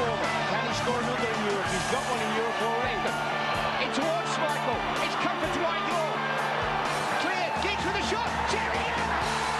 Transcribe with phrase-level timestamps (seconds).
[0.00, 0.32] forward.
[0.50, 1.68] Can he score another in Europe?
[1.68, 3.00] He's got one in Europe already.
[3.84, 4.78] In towards Schmeichel.
[5.04, 6.12] It's come for Dwight Law.
[7.22, 7.46] Clear.
[7.64, 8.30] Giggs with a shot.
[8.50, 9.59] Sheringham.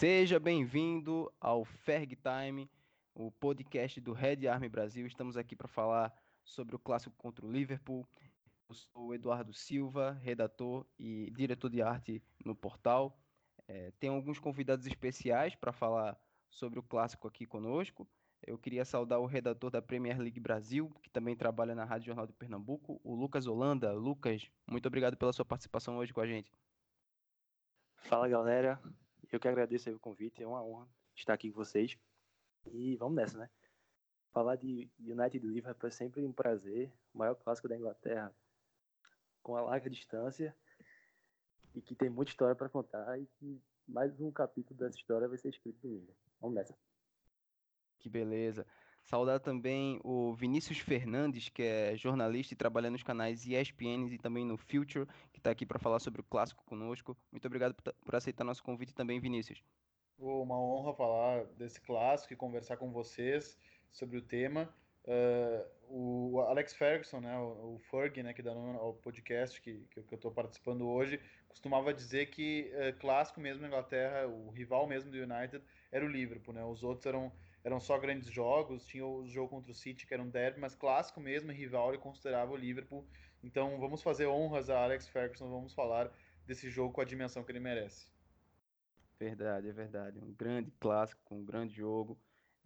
[0.00, 2.70] Seja bem-vindo ao Ferg Time,
[3.14, 5.06] o podcast do Red Army Brasil.
[5.06, 6.10] Estamos aqui para falar
[6.42, 8.08] sobre o clássico contra o Liverpool.
[8.66, 13.20] Eu sou o Eduardo Silva, redator e diretor de arte no portal.
[13.68, 18.08] É, tem alguns convidados especiais para falar sobre o clássico aqui conosco.
[18.46, 22.26] Eu queria saudar o redator da Premier League Brasil, que também trabalha na Rádio Jornal
[22.26, 23.92] de Pernambuco, o Lucas Holanda.
[23.92, 26.50] Lucas, muito obrigado pela sua participação hoje com a gente.
[27.96, 28.80] Fala galera,
[29.30, 31.96] eu que agradeço o convite, é uma honra estar aqui com vocês.
[32.66, 33.50] E vamos nessa, né?
[34.32, 38.34] Falar de United Liverpool é sempre um prazer, o maior clássico da Inglaterra,
[39.42, 40.54] com a larga distância
[41.74, 45.38] e que tem muita história para contar e que mais um capítulo dessa história vai
[45.38, 46.14] ser escrito domingo.
[46.40, 46.76] Vamos nessa.
[47.98, 48.66] Que beleza.
[49.02, 54.44] Saudar também o Vinícius Fernandes, que é jornalista e trabalha nos canais ESPN e também
[54.44, 57.16] no Future, que está aqui para falar sobre o clássico conosco.
[57.32, 59.62] Muito obrigado por, aceitar nosso convite também, Vinícius.
[60.18, 63.58] Uma honra falar desse clássico e conversar com vocês
[63.90, 64.72] sobre o tema.
[65.04, 69.98] Uh, o Alex Ferguson, né, o, Ferg, né, que dá nome ao podcast que, que
[69.98, 75.10] eu estou participando hoje, costumava dizer que uh, clássico mesmo na Inglaterra, o rival mesmo
[75.10, 77.32] do United era o Liverpool, né, os outros eram,
[77.62, 80.74] eram só grandes jogos, tinha o jogo contra o City que era um derby, mas
[80.74, 83.06] clássico mesmo, rival, ele considerava o Liverpool.
[83.42, 86.10] Então vamos fazer honras a Alex Ferguson, vamos falar
[86.46, 88.08] desse jogo com a dimensão que ele merece.
[89.18, 90.18] Verdade, é verdade.
[90.18, 92.18] Um grande clássico, um grande jogo.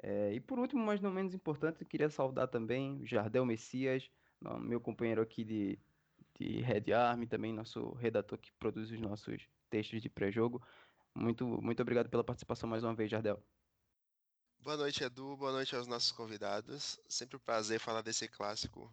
[0.03, 4.11] É, e por último, mas não menos importante, eu queria saudar também o Jardel Messias,
[4.61, 5.79] meu companheiro aqui de,
[6.39, 10.63] de Red Army, também nosso redator que produz os nossos textos de pré-jogo.
[11.15, 13.43] Muito, muito obrigado pela participação mais uma vez, Jardel.
[14.65, 15.37] Boa noite, Edu.
[15.37, 16.99] Boa noite aos nossos convidados.
[17.07, 18.91] Sempre um prazer falar desse clássico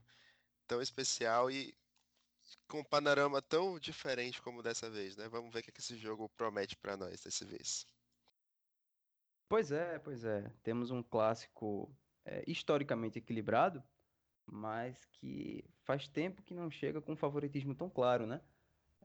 [0.67, 1.73] tão especial e
[2.67, 5.29] com um panorama tão diferente como dessa vez, né?
[5.29, 7.87] Vamos ver o que que esse jogo promete para nós dessa vez.
[9.47, 10.53] Pois é, pois é.
[10.61, 11.89] Temos um clássico
[12.25, 13.81] é, historicamente equilibrado,
[14.45, 18.41] mas que faz tempo que não chega com um favoritismo tão claro, né?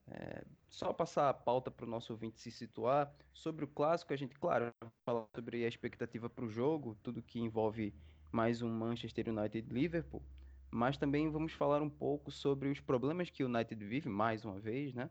[0.08, 4.16] É, só passar a pauta para o nosso ouvinte se situar sobre o clássico, a
[4.16, 4.72] gente, claro,
[5.04, 7.92] falar sobre a expectativa para o jogo, tudo que envolve
[8.30, 10.22] mais um Manchester United Liverpool,
[10.70, 14.60] mas também vamos falar um pouco sobre os problemas que o United vive, mais uma
[14.60, 15.10] vez, né?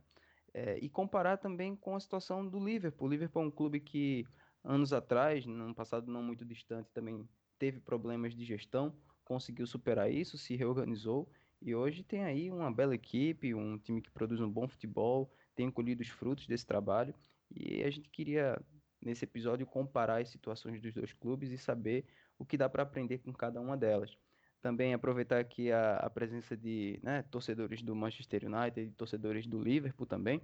[0.53, 3.07] É, e comparar também com a situação do Liverpool.
[3.07, 4.25] O Liverpool é um clube que
[4.63, 7.27] anos atrás, num passado não muito distante, também
[7.59, 8.95] teve problemas de gestão,
[9.25, 11.29] conseguiu superar isso, se reorganizou
[11.65, 15.71] e hoje tem aí uma bela equipe, um time que produz um bom futebol, tem
[15.71, 17.15] colhido os frutos desse trabalho
[17.49, 18.63] e a gente queria
[19.01, 23.19] nesse episódio comparar as situações dos dois clubes e saber o que dá para aprender
[23.19, 24.17] com cada uma delas.
[24.61, 29.61] Também aproveitar aqui a, a presença de né, torcedores do Manchester United e torcedores do
[29.61, 30.41] Liverpool também,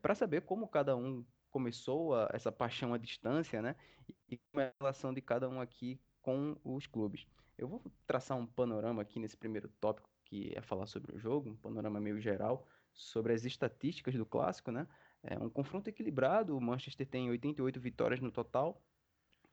[0.00, 3.76] para saber como cada um começou a- essa paixão à distância, né?
[4.28, 7.26] E como é a relação de cada um aqui com os clubes.
[7.56, 11.50] Eu vou traçar um panorama aqui nesse primeiro tópico, que é falar sobre o jogo,
[11.50, 14.88] um panorama meio geral, sobre as estatísticas do clássico, né?
[15.22, 18.82] É um confronto equilibrado, o Manchester tem 88 vitórias no total,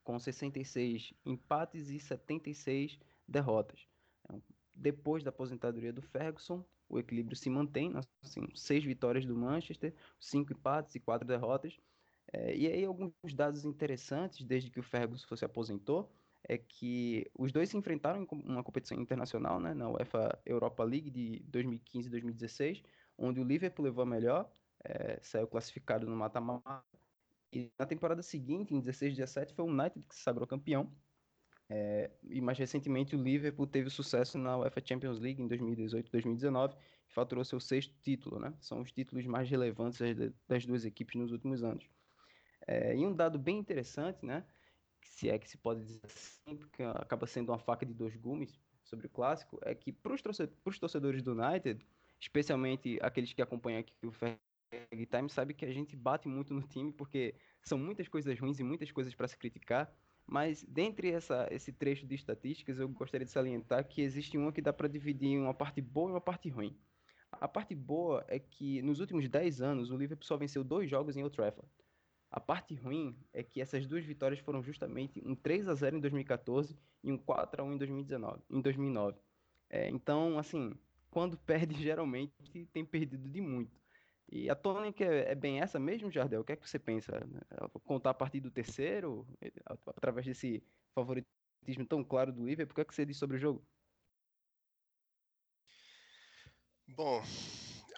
[0.02, 2.98] com 66 empates e 76
[3.28, 3.86] derrotas.
[4.32, 4.40] É
[4.74, 8.00] Depois da aposentadoria do Ferguson, o equilíbrio se mantém, né?
[8.24, 11.78] assim, seis vitórias do Manchester, cinco empates e quatro derrotas.
[12.32, 16.10] É, e aí alguns dados interessantes, desde que o Ferguson se aposentou,
[16.44, 21.10] é que os dois se enfrentaram em uma competição internacional, né, na UEFA Europa League
[21.10, 22.84] de 2015 e 2016,
[23.18, 24.50] onde o Liverpool levou a melhor,
[24.84, 26.84] é, saiu classificado no mata-mata.
[27.52, 30.92] E na temporada seguinte, em 16 e 17, foi o United que se sagrou campeão.
[31.72, 36.12] É, e mais recentemente o Liverpool teve sucesso na UEFA Champions League em 2018 e
[36.12, 36.76] 2019
[37.08, 38.54] e faturou seu sexto título, né?
[38.60, 40.00] São os títulos mais relevantes
[40.48, 41.88] das duas equipes nos últimos anos.
[42.66, 44.46] É, e um dado bem interessante, né?
[45.04, 48.60] Se é que se pode dizer assim, porque acaba sendo uma faca de dois gumes
[48.84, 51.86] sobre o clássico, é que para os torcedores do United,
[52.20, 54.40] especialmente aqueles que acompanham aqui o Ferg
[55.10, 58.64] Time, sabe que a gente bate muito no time porque são muitas coisas ruins e
[58.64, 59.92] muitas coisas para se criticar.
[60.26, 64.62] Mas dentre essa, esse trecho de estatísticas, eu gostaria de salientar que existe uma que
[64.62, 66.78] dá para dividir em uma parte boa e uma parte ruim.
[67.32, 71.18] A parte boa é que nos últimos 10 anos o Liverpool só venceu dois jogos
[71.18, 71.68] em Old Trafford.
[72.32, 76.00] A parte ruim é que essas duas vitórias foram justamente um 3 a 0 em
[76.00, 79.18] 2014 e um 4 a 1 em 2019, em 2009.
[79.70, 80.74] É, então, assim,
[81.10, 83.80] quando perde, geralmente tem perdido de muito.
[84.32, 86.42] E a tônica é, é bem essa mesmo, Jardel?
[86.42, 87.28] O que é que você pensa?
[87.84, 89.28] Contar a partir do terceiro,
[89.88, 93.40] através desse favoritismo tão claro do Liverpool, o que é que você diz sobre o
[93.40, 93.66] jogo?
[96.88, 97.22] Bom,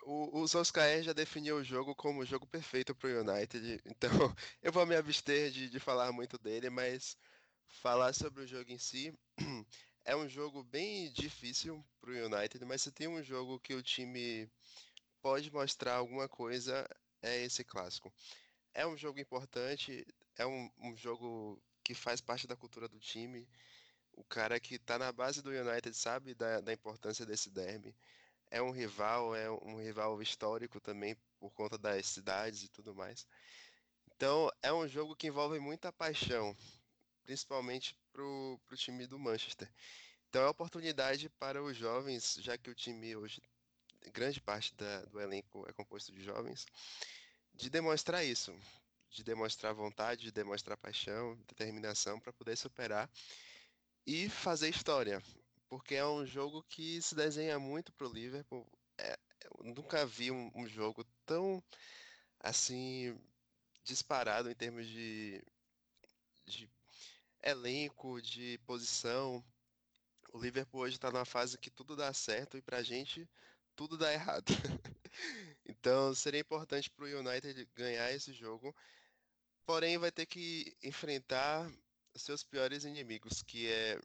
[0.04, 4.12] o, o Solskjaer já definiu o jogo como o jogo perfeito para o United, então
[4.62, 7.18] eu vou me abster de, de falar muito dele, mas
[7.68, 9.14] falar sobre o jogo em si
[10.06, 13.84] é um jogo bem difícil para o United, mas se tem um jogo que o
[13.84, 14.50] time
[15.22, 16.88] pode mostrar alguma coisa,
[17.22, 18.12] é esse clássico.
[18.74, 20.06] É um jogo importante,
[20.38, 23.48] é um, um jogo que faz parte da cultura do time.
[24.14, 27.96] O cara que está na base do United sabe da, da importância desse derby
[28.52, 33.26] é um rival, é um rival histórico também por conta das cidades e tudo mais.
[34.14, 36.56] Então é um jogo que envolve muita paixão,
[37.24, 39.72] principalmente para o time do Manchester.
[40.30, 43.42] Então é oportunidade para os jovens, já que o time hoje,
[44.14, 46.66] grande parte da, do elenco é composto de jovens,
[47.54, 48.54] de demonstrar isso,
[49.10, 53.10] de demonstrar vontade, de demonstrar paixão, determinação para poder superar
[54.06, 55.22] e fazer história
[55.72, 58.68] porque é um jogo que se desenha muito pro Liverpool.
[58.98, 59.18] É,
[59.64, 61.64] nunca vi um, um, jogo tão
[62.42, 63.18] assim
[63.82, 65.42] disparado em termos de,
[66.46, 66.70] de
[67.42, 69.42] elenco, de posição.
[70.34, 73.26] O Liverpool hoje está numa fase que tudo dá certo e pra gente
[73.74, 74.52] tudo dá errado.
[75.66, 78.76] então seria importante para o United ganhar esse jogo.
[79.66, 81.72] Porém, vai ter que enfrentar
[82.14, 83.98] seus piores inimigos, que é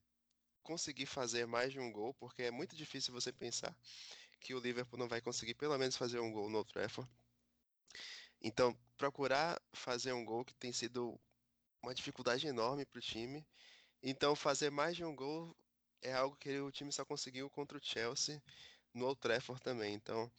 [0.67, 3.75] conseguir fazer mais de um gol, porque é muito difícil você pensar
[4.41, 7.09] que o Liverpool não vai conseguir pelo menos fazer um gol no Trafford.
[8.43, 11.19] Então, procurar fazer um gol que tem sido
[11.81, 13.47] uma dificuldade enorme para o time.
[14.03, 15.57] Então, fazer mais de um gol
[16.03, 18.43] é algo que o time só conseguiu contra o Chelsea
[18.93, 19.95] no Old Trafford também.
[19.95, 20.31] Então,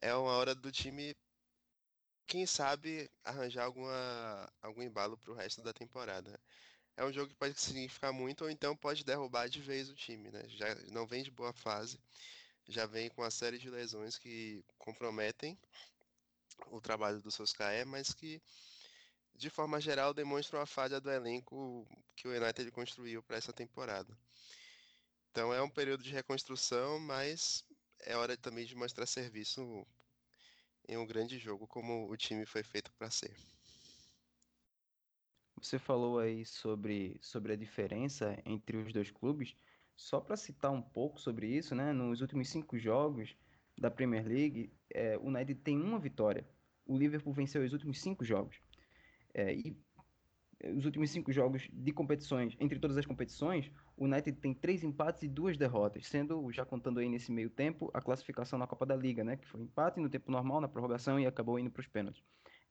[0.00, 1.16] é uma hora do time,
[2.26, 6.40] quem sabe, arranjar alguma, algum embalo para o resto da temporada
[7.00, 10.30] é um jogo que pode significar muito ou então pode derrubar de vez o time,
[10.30, 10.46] né?
[10.48, 11.98] Já não vem de boa fase,
[12.68, 15.58] já vem com uma série de lesões que comprometem
[16.66, 18.38] o trabalho do Soscaé, mas que
[19.34, 24.14] de forma geral demonstram a falha do elenco que o United construiu para essa temporada.
[25.30, 27.64] Então é um período de reconstrução, mas
[28.00, 29.86] é hora também de mostrar serviço
[30.86, 33.34] em um grande jogo como o time foi feito para ser.
[35.60, 39.54] Você falou aí sobre, sobre a diferença entre os dois clubes.
[39.94, 41.92] Só para citar um pouco sobre isso, né?
[41.92, 43.36] Nos últimos cinco jogos
[43.78, 46.48] da Premier League, é, o United tem uma vitória.
[46.86, 48.56] O Liverpool venceu os últimos cinco jogos.
[49.34, 49.76] É, e
[50.74, 55.22] os últimos cinco jogos de competições, entre todas as competições, o United tem três empates
[55.22, 58.96] e duas derrotas, sendo, já contando aí nesse meio tempo, a classificação na Copa da
[58.96, 59.36] Liga, né?
[59.36, 62.22] Que foi empate no tempo normal, na prorrogação e acabou indo para os pênaltis.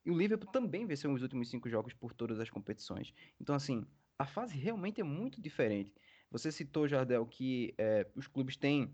[0.05, 3.13] E o Liverpool também venceu os últimos cinco jogos por todas as competições.
[3.39, 3.85] Então, assim,
[4.17, 5.93] a fase realmente é muito diferente.
[6.31, 8.93] Você citou, Jardel, que é, os clubes têm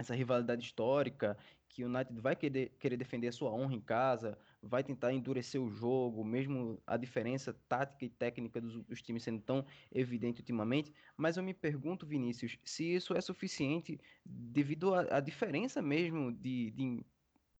[0.00, 1.36] essa rivalidade histórica,
[1.68, 5.60] que o United vai querer, querer defender a sua honra em casa, vai tentar endurecer
[5.60, 10.92] o jogo, mesmo a diferença tática e técnica dos, dos times sendo tão evidente ultimamente.
[11.16, 17.04] Mas eu me pergunto, Vinícius, se isso é suficiente devido à diferença mesmo de, de,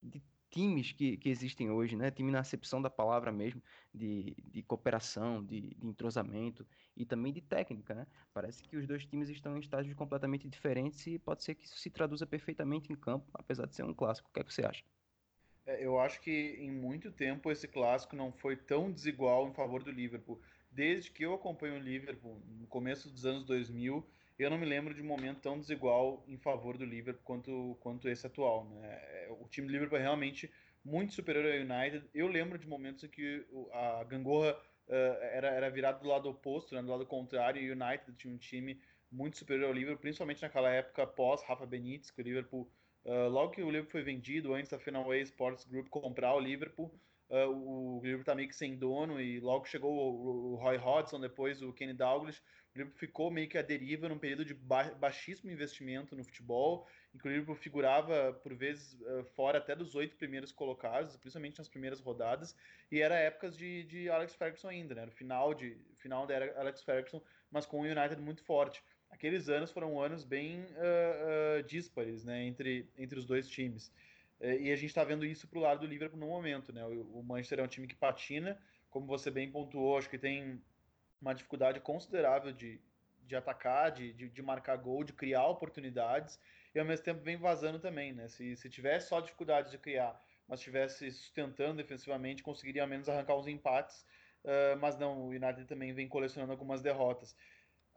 [0.03, 2.11] de times que, que existem hoje, né?
[2.11, 3.63] Time na acepção da palavra mesmo,
[3.95, 6.67] de, de cooperação, de, de entrosamento
[6.97, 8.07] e também de técnica, né?
[8.33, 11.79] Parece que os dois times estão em estágios completamente diferentes e pode ser que isso
[11.79, 14.29] se traduza perfeitamente em campo, apesar de ser um clássico.
[14.29, 14.85] O que é que você acha?
[15.67, 19.83] É, eu acho que em muito tempo esse clássico não foi tão desigual em favor
[19.83, 20.41] do Liverpool.
[20.71, 24.07] Desde que eu acompanho o Liverpool, no começo dos anos 2000,
[24.45, 28.09] eu não me lembro de um momento tão desigual em favor do Liverpool quanto, quanto
[28.09, 28.65] esse atual.
[28.71, 28.89] Né?
[28.89, 30.51] É, o time do Liverpool é realmente
[30.85, 32.09] muito superior ao United.
[32.15, 34.53] Eu lembro de momentos em que a gangorra
[34.89, 38.33] uh, era, era virada do lado oposto, né, do lado contrário, e o United tinha
[38.33, 38.81] um time
[39.11, 42.71] muito superior ao Liverpool, principalmente naquela época pós Rafa Benítez, que o Liverpool,
[43.05, 46.91] uh, logo que o Liverpool foi vendido, antes da Fenway Sports Group comprar o Liverpool,
[47.31, 51.21] uh, o Liverpool tá meio que sem dono, e logo chegou o, o Roy Hodgson,
[51.21, 54.85] depois o Kenny Douglas, o Liverpool ficou meio que à deriva num período de ba
[54.95, 60.17] baixíssimo investimento no futebol, em que o figurava, por vezes, uh, fora até dos oito
[60.17, 62.55] primeiros colocados, principalmente nas primeiras rodadas,
[62.91, 65.07] e era épocas de, de Alex Ferguson ainda, né?
[65.07, 68.83] No final, de, final da era Alex Ferguson, mas com o United muito forte.
[69.11, 72.45] Aqueles anos foram anos bem uh, uh, díspares né?
[72.45, 73.93] entre, entre os dois times.
[74.41, 76.73] E a gente está vendo isso para o lado do Liverpool no momento.
[76.73, 76.85] Né?
[76.85, 80.63] O Manchester é um time que patina, como você bem pontuou, acho que tem
[81.21, 82.81] uma dificuldade considerável de,
[83.27, 86.41] de atacar, de, de, de, marcar gol, de criar oportunidades,
[86.75, 88.29] e ao mesmo tempo vem vazando também, né?
[88.29, 93.37] Se, se tivesse só dificuldade de criar, mas estivesse sustentando defensivamente, conseguiria ao menos arrancar
[93.37, 94.05] uns empates,
[94.45, 97.37] uh, mas não, o United também vem colecionando algumas derrotas.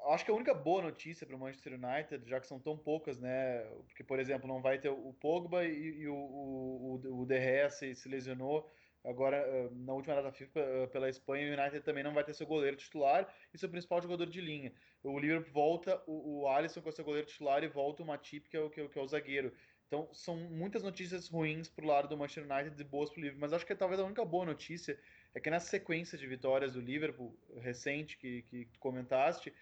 [0.08, 3.20] Acho que a única boa notícia para o Manchester United, já que são tão poucas,
[3.20, 3.64] né?
[3.88, 8.08] Porque, por exemplo, não vai ter o Pogba e, e o, o, o, Gea se,
[8.08, 8.70] lesionou,
[9.04, 12.78] Agora, na última data FIFA pela Espanha, o United também não vai ter seu goleiro
[12.78, 14.72] titular e seu principal jogador de linha.
[15.04, 18.56] O Liverpool volta o, o Alisson com seu goleiro titular e volta o Matip, que
[18.56, 19.54] é o, que é o, é zagueiro.
[19.88, 23.22] Então, são muitas notícias ruins para o lado do Manchester United e boas para o
[23.22, 23.42] Liverpool.
[23.42, 24.98] Mas acho que talvez a única boa notícia
[25.36, 29.54] é que nessa sequência de vitórias do Liverpool recente que, que comentaste,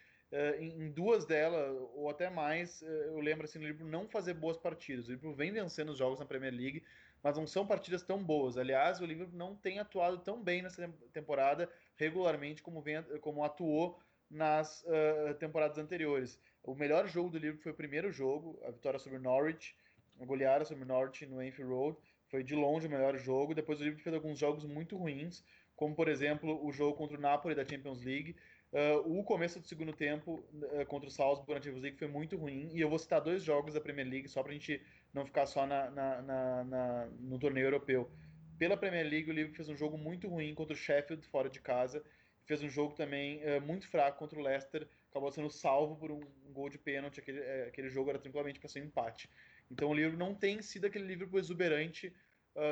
[0.59, 5.05] em duas delas, ou até mais, eu lembro assim, o Liverpool não fazer boas partidas.
[5.07, 6.83] O Liverpool vem vencendo os jogos na Premier League,
[7.21, 8.57] mas não são partidas tão boas.
[8.57, 14.00] Aliás, o Liverpool não tem atuado tão bem nessa temporada regularmente como, vem, como atuou
[14.29, 16.39] nas uh, temporadas anteriores.
[16.63, 19.75] O melhor jogo do Liverpool foi o primeiro jogo, a vitória sobre o Norwich,
[20.19, 21.97] a goleada sobre o Norwich no Anfield Road.
[22.29, 23.53] Foi de longe o melhor jogo.
[23.53, 25.43] Depois o Liverpool fez alguns jogos muito ruins,
[25.75, 28.35] como por exemplo o jogo contra o Napoli da Champions League.
[28.71, 32.37] Uh, o começo do segundo tempo uh, contra o Salzburg na Champions League foi muito
[32.37, 32.69] ruim.
[32.73, 34.81] E eu vou citar dois jogos da Premier League só para a gente
[35.13, 38.09] não ficar só na, na, na, na, no torneio europeu.
[38.57, 41.59] Pela Premier League, o Liverpool fez um jogo muito ruim contra o Sheffield fora de
[41.59, 42.01] casa.
[42.45, 44.87] Fez um jogo também uh, muito fraco contra o Leicester.
[45.09, 47.19] Acabou sendo salvo por um, um gol de pênalti.
[47.19, 49.29] Aquele, uh, aquele jogo era tranquilamente para ser um empate.
[49.69, 52.13] Então o Liverpool não tem sido aquele Liverpool exuberante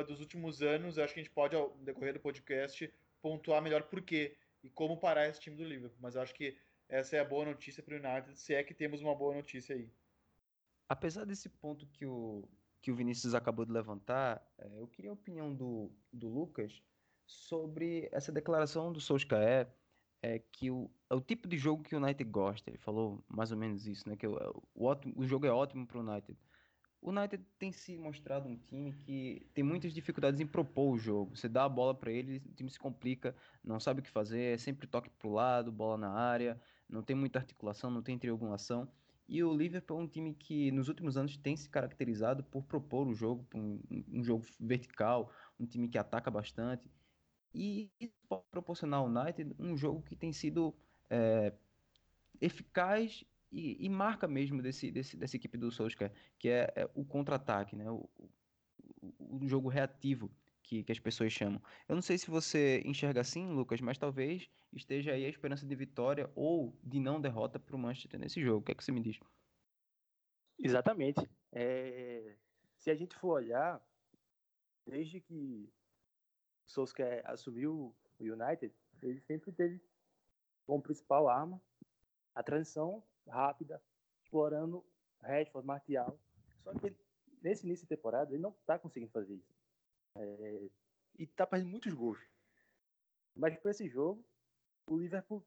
[0.06, 0.98] dos últimos anos.
[0.98, 2.92] Eu acho que a gente pode, ao decorrer do podcast,
[3.22, 5.98] pontuar melhor por quê e como parar esse time do Liverpool.
[6.00, 6.56] Mas eu acho que
[6.88, 9.74] essa é a boa notícia para o United, se é que temos uma boa notícia
[9.74, 9.90] aí.
[10.88, 12.48] Apesar desse ponto que o,
[12.80, 16.82] que o Vinícius acabou de levantar, é, eu queria a opinião do, do Lucas
[17.26, 19.72] sobre essa declaração do Solskjaer,
[20.22, 22.68] é que o, é o tipo de jogo que o United gosta.
[22.68, 24.16] Ele falou mais ou menos isso, né?
[24.16, 24.36] Que o,
[24.74, 26.38] o, o jogo é ótimo para o United.
[27.02, 31.34] O United tem se mostrado um time que tem muitas dificuldades em propor o jogo.
[31.34, 34.54] Você dá a bola para ele, o time se complica, não sabe o que fazer,
[34.54, 38.18] é sempre toque para o lado, bola na área, não tem muita articulação, não tem
[38.18, 38.86] triangulação.
[39.26, 43.06] E o Liverpool é um time que nos últimos anos tem se caracterizado por propor
[43.06, 43.80] o jogo, um,
[44.12, 46.90] um jogo vertical, um time que ataca bastante.
[47.54, 50.74] E isso pode proporcionar ao United um jogo que tem sido
[51.08, 51.52] é,
[52.40, 57.04] eficaz e, e, marca mesmo desse, desse, dessa equipe do Solskjaer, que é, é o
[57.04, 57.90] contra-ataque, né?
[57.90, 58.08] O,
[59.00, 60.30] o, o, jogo reativo
[60.62, 61.60] que, que as pessoas chamam.
[61.88, 65.74] Eu não sei se você enxerga assim, Lucas, mas talvez esteja aí a esperança de
[65.74, 68.60] vitória ou de não derrota para o Manchester nesse jogo.
[68.60, 69.18] O que é que você me diz?
[70.58, 71.28] Exatamente.
[71.52, 72.36] É...
[72.78, 73.84] Se a gente for olhar,
[74.86, 75.68] desde que
[76.66, 79.80] Solskjaer assumiu o United, ele sempre teve
[80.66, 81.60] como principal arma
[82.34, 83.82] a transição rápida,
[84.22, 84.84] explorando
[85.20, 86.18] Rashford, Martial.
[86.62, 86.94] Só que
[87.42, 89.54] nesse início de temporada ele não está conseguindo fazer isso.
[90.16, 90.70] É,
[91.18, 92.18] e tá perdendo muitos gols.
[93.34, 94.24] Mas para esse jogo,
[94.86, 95.44] o Liverpool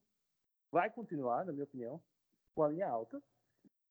[0.72, 2.02] vai continuar, na minha opinião,
[2.56, 3.22] com a linha alta,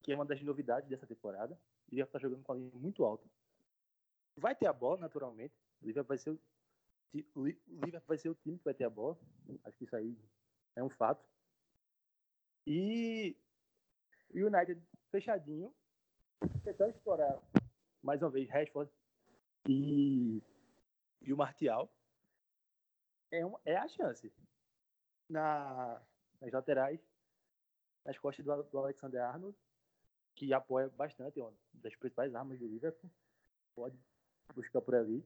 [0.03, 1.55] que é uma das novidades dessa temporada.
[1.89, 3.29] O Liverpool está jogando com a linha muito alta.
[4.37, 5.55] Vai ter a bola, naturalmente.
[5.83, 6.41] O Liverpool vai ser o,
[7.37, 9.19] o Liverpool vai ser o time que vai ter a bola.
[9.65, 10.17] Acho que isso aí
[10.75, 11.25] é um fato.
[12.67, 13.37] E
[14.33, 15.73] o United fechadinho,
[16.65, 17.39] tentando explorar
[18.03, 18.91] mais uma vez Rashford
[19.69, 20.43] e
[21.25, 21.93] e o Martial
[23.31, 24.33] é, uma, é a chance.
[25.29, 26.03] Na,
[26.41, 27.01] nas laterais,
[28.05, 29.57] nas costas do, do Alexander Arnold,
[30.35, 33.11] que apoia bastante, é uma das principais armas do Liverpool.
[33.75, 33.97] Pode
[34.55, 35.25] buscar por ali.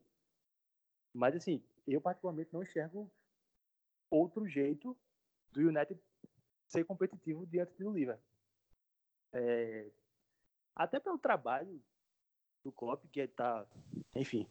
[1.13, 3.11] Mas, assim, eu particularmente não enxergo
[4.11, 4.97] outro jeito
[5.51, 5.99] do United
[6.67, 8.36] ser competitivo diante do Liverpool.
[9.39, 9.91] É,
[10.75, 11.83] até pelo trabalho
[12.65, 13.67] do Klopp, que está,
[14.15, 14.49] enfim,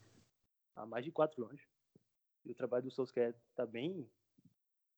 [0.75, 1.67] há mais de quatro anos.
[2.45, 4.07] E o trabalho do Solskjaer está bem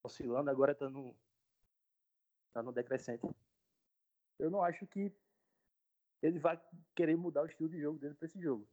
[0.04, 1.16] oscilando, agora está no,
[2.52, 3.26] tá no decrescente.
[4.38, 5.10] Eu não acho que
[6.22, 6.62] ele vai
[6.94, 8.68] querer mudar o estilo de jogo dele para esse jogo.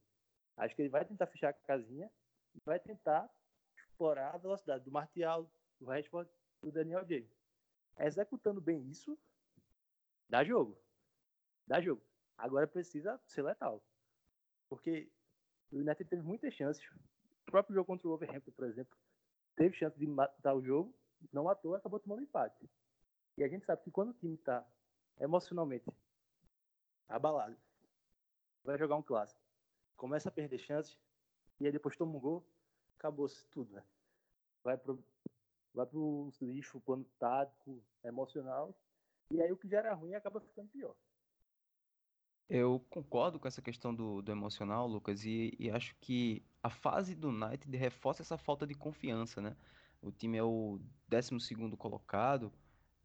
[0.56, 2.11] Acho que ele vai tentar fechar a casinha
[2.56, 3.30] e vai tentar
[3.76, 6.28] explorar a velocidade do Martial, do Rashford
[6.61, 7.30] do Daniel James.
[7.99, 9.16] Executando bem isso,
[10.28, 10.84] dá jogo.
[11.66, 12.02] Dá jogo.
[12.37, 13.83] Agora precisa ser letal.
[14.68, 15.11] Porque
[15.71, 16.85] o United teve muitas chances.
[17.47, 18.97] O próprio jogo contra o Wolverhampton, por exemplo,
[19.56, 20.94] teve chance de matar o jogo,
[21.33, 22.68] não matou, acabou tomando empate.
[23.37, 24.66] E a gente sabe que quando o time está
[25.18, 25.87] emocionalmente
[27.09, 27.56] abalado,
[28.62, 29.40] vai jogar um clássico,
[29.97, 30.99] começa a perder chances,
[31.61, 32.47] e aí depois toma um gol,
[32.99, 33.85] acabou-se tudo, né?
[34.62, 35.02] Vai pro,
[35.73, 38.75] vai para os lixos, plano tático, emocional,
[39.30, 40.97] e aí o que já era ruim acaba ficando pior.
[42.49, 47.15] Eu concordo com essa questão do, do emocional, Lucas, e, e acho que a fase
[47.15, 49.57] do United reforça essa falta de confiança, né?
[50.03, 51.31] O time é o 12
[51.79, 52.53] colocado,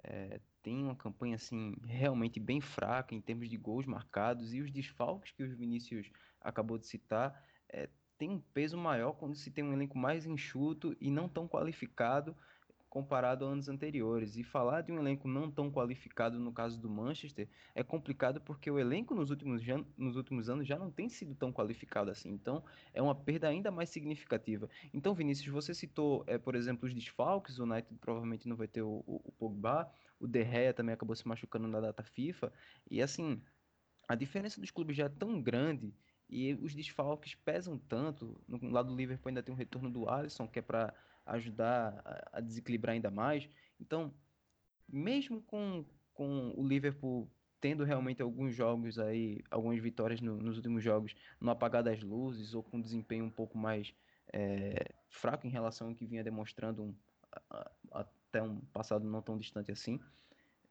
[0.03, 4.71] é, tem uma campanha assim realmente bem fraca em termos de gols marcados e os
[4.71, 6.09] desfalques que o Vinícius
[6.41, 10.95] acabou de citar é, tem um peso maior quando se tem um elenco mais enxuto
[10.99, 12.35] e não tão qualificado
[12.89, 14.35] comparado a anos anteriores.
[14.35, 18.69] E falar de um elenco não tão qualificado no caso do Manchester é complicado porque
[18.69, 19.61] o elenco nos últimos,
[19.97, 22.29] nos últimos anos já não tem sido tão qualificado assim.
[22.29, 24.67] Então é uma perda ainda mais significativa.
[24.93, 27.59] Então, Vinícius, você citou, é, por exemplo, os desfalques.
[27.59, 29.89] O United provavelmente não vai ter o, o, o Pogba.
[30.19, 32.51] O De Gea também acabou se machucando na data FIFA.
[32.89, 33.41] E assim,
[34.07, 35.93] a diferença dos clubes já é tão grande
[36.29, 38.39] e os desfalques pesam tanto.
[38.47, 40.93] No lado do Liverpool ainda tem o retorno do Alisson, que é para
[41.35, 43.49] ajudar a, a, desequilibrar ainda mais.
[43.79, 44.13] Então,
[44.87, 47.29] mesmo com, com o Liverpool
[47.61, 52.53] tendo realmente alguns jogos aí, algumas vitórias no, nos últimos jogos, no apagar das luzes
[52.53, 53.93] ou com desempenho um pouco mais
[54.31, 56.95] é, fraco em relação ao que vinha demonstrando um,
[57.49, 59.99] a, até um passado não tão distante assim.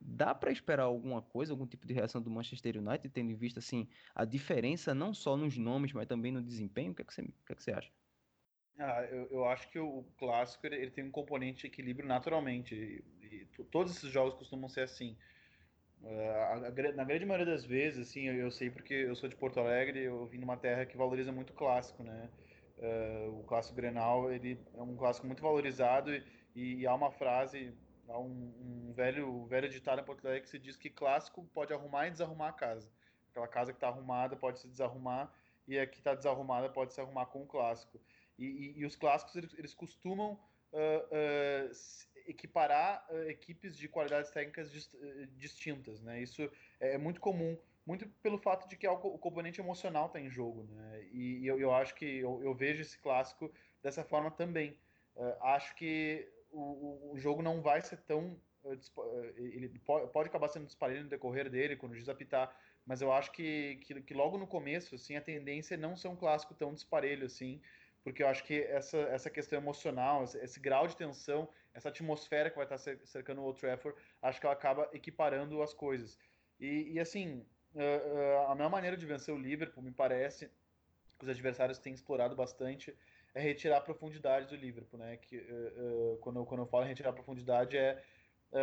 [0.01, 3.59] Dá para esperar alguma coisa, algum tipo de reação do Manchester United, tendo em vista
[3.59, 6.93] assim a diferença não só nos nomes, mas também no desempenho?
[6.93, 7.91] O que, é que, você, o que, é que você acha?
[8.79, 12.75] Ah, eu, eu, acho que o, clássico ele, ele, tem um componente de equilíbrio naturalmente.
[12.75, 15.17] E, e todos esses jogos costumam ser assim.
[16.01, 19.29] Uh, a, a, na grande maioria das vezes, assim, eu, eu, sei porque eu sou
[19.29, 22.31] de Porto Alegre, eu vim numa terra que valoriza muito o clássico, né?
[22.79, 27.75] Uh, o clássico Grenal ele é um clássico muito valorizado e, e há uma frase,
[28.09, 28.55] há um,
[28.89, 32.07] um velho, um velho ditado em Porto Alegre que se diz que clássico pode arrumar
[32.07, 32.89] e desarrumar a casa.
[33.31, 35.33] Aquela casa que está arrumada pode se desarrumar
[35.67, 38.01] e a que está desarrumada pode se arrumar com o clássico.
[38.39, 40.39] E, e, e os clássicos eles, eles costumam
[40.73, 41.71] uh, uh,
[42.27, 44.95] equiparar uh, equipes de qualidades técnicas dist,
[45.37, 46.23] distintas, né?
[46.23, 50.65] Isso é muito comum, muito pelo fato de que o componente emocional está em jogo,
[50.65, 51.05] né?
[51.13, 53.51] E, e eu, eu, acho que eu, eu, vejo esse clássico
[53.83, 54.77] dessa forma também.
[55.41, 58.39] acho que o, o, jogo não vai ser tão
[59.37, 59.69] ele
[60.13, 63.77] pode acabar sendo disparelho no decorrer dele quando o juiz apitar, mas eu acho que,
[63.77, 67.25] que, que, logo no começo assim a tendência é não ser um clássico tão disparelho
[67.25, 67.63] assim
[68.09, 72.49] porque eu acho que essa, essa questão emocional, esse, esse, grau de tensão, essa atmosfera
[72.49, 76.19] que vai estar cercando o Old Trafford, acho que ela acaba equiparando as coisas.
[76.59, 77.45] E, e assim,
[77.75, 80.51] uh, uh, a minha maneira de vencer o Liverpool, me parece,
[81.19, 82.97] que os adversários têm explorado bastante,
[83.35, 85.19] é retirar a profundidade do Liverpool, né?
[85.19, 88.03] Que, uh, quando, eu, quando eu falo em retirar a profundidade, é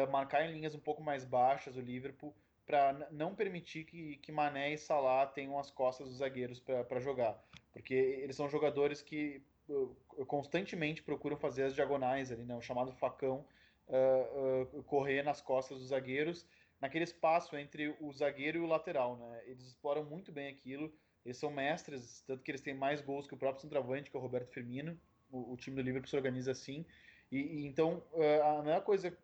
[0.10, 4.74] marcar em linhas um pouco mais baixas o Liverpool, para não permitir que, que Mané
[4.74, 7.40] e Salah tenham as costas dos zagueiros para jogar
[7.76, 12.94] porque eles são jogadores que uh, constantemente procuram fazer as diagonais ali, né, o chamado
[12.94, 13.46] facão,
[13.90, 16.48] uh, uh, correr nas costas dos zagueiros,
[16.80, 19.42] naquele espaço entre o zagueiro e o lateral, né?
[19.46, 20.90] Eles exploram muito bem aquilo,
[21.26, 24.20] eles são mestres, tanto que eles têm mais gols que o próprio centroavante, que é
[24.20, 24.98] o Roberto Firmino,
[25.30, 26.86] o, o time do Liverpool se organiza assim,
[27.30, 28.02] e, e então
[28.44, 29.18] a melhor coisa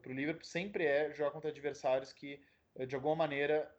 [0.00, 2.40] para o Liverpool sempre é jogar contra adversários que
[2.86, 3.70] de alguma maneira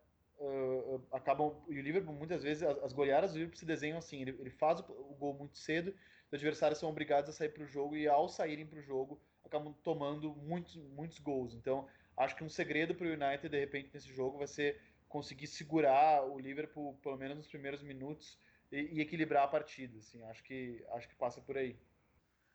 [0.41, 1.56] uh, acabam.
[1.69, 4.49] E o Liverpool, muitas vezes, as, as goleadas do Liverpool se desenham assim: ele, ele
[4.49, 5.93] faz o, o, gol muito cedo,
[6.27, 9.21] os adversários são obrigados a sair para o jogo, e ao saírem para o jogo,
[9.45, 11.54] acabam tomando muitos, muitos gols.
[11.54, 15.47] Então, acho que um segredo para o United, de repente, nesse jogo, vai ser conseguir
[15.47, 18.39] segurar o Liverpool, pelo menos nos primeiros minutos,
[18.71, 19.97] e, e equilibrar a partida.
[19.99, 21.77] Assim, acho, que, acho que passa por aí.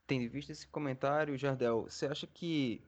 [0.07, 2.83] Tendo visto esse comentário, Jardel, você acha que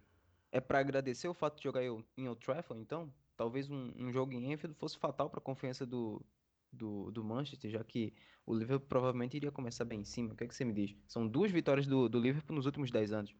[0.50, 3.12] é para agradecer o fato de jogar em Old Trafford, então?
[3.38, 6.20] Talvez um, um jogo em Enfield fosse fatal para a confiança do,
[6.72, 8.12] do, do, Manchester, já que
[8.44, 10.35] o Liverpool provavelmente iria começar bem em cima.
[10.35, 10.96] O que, é que você me diz?
[11.07, 13.35] São duas vitórias do, do Liverpool nos últimos 10 anos.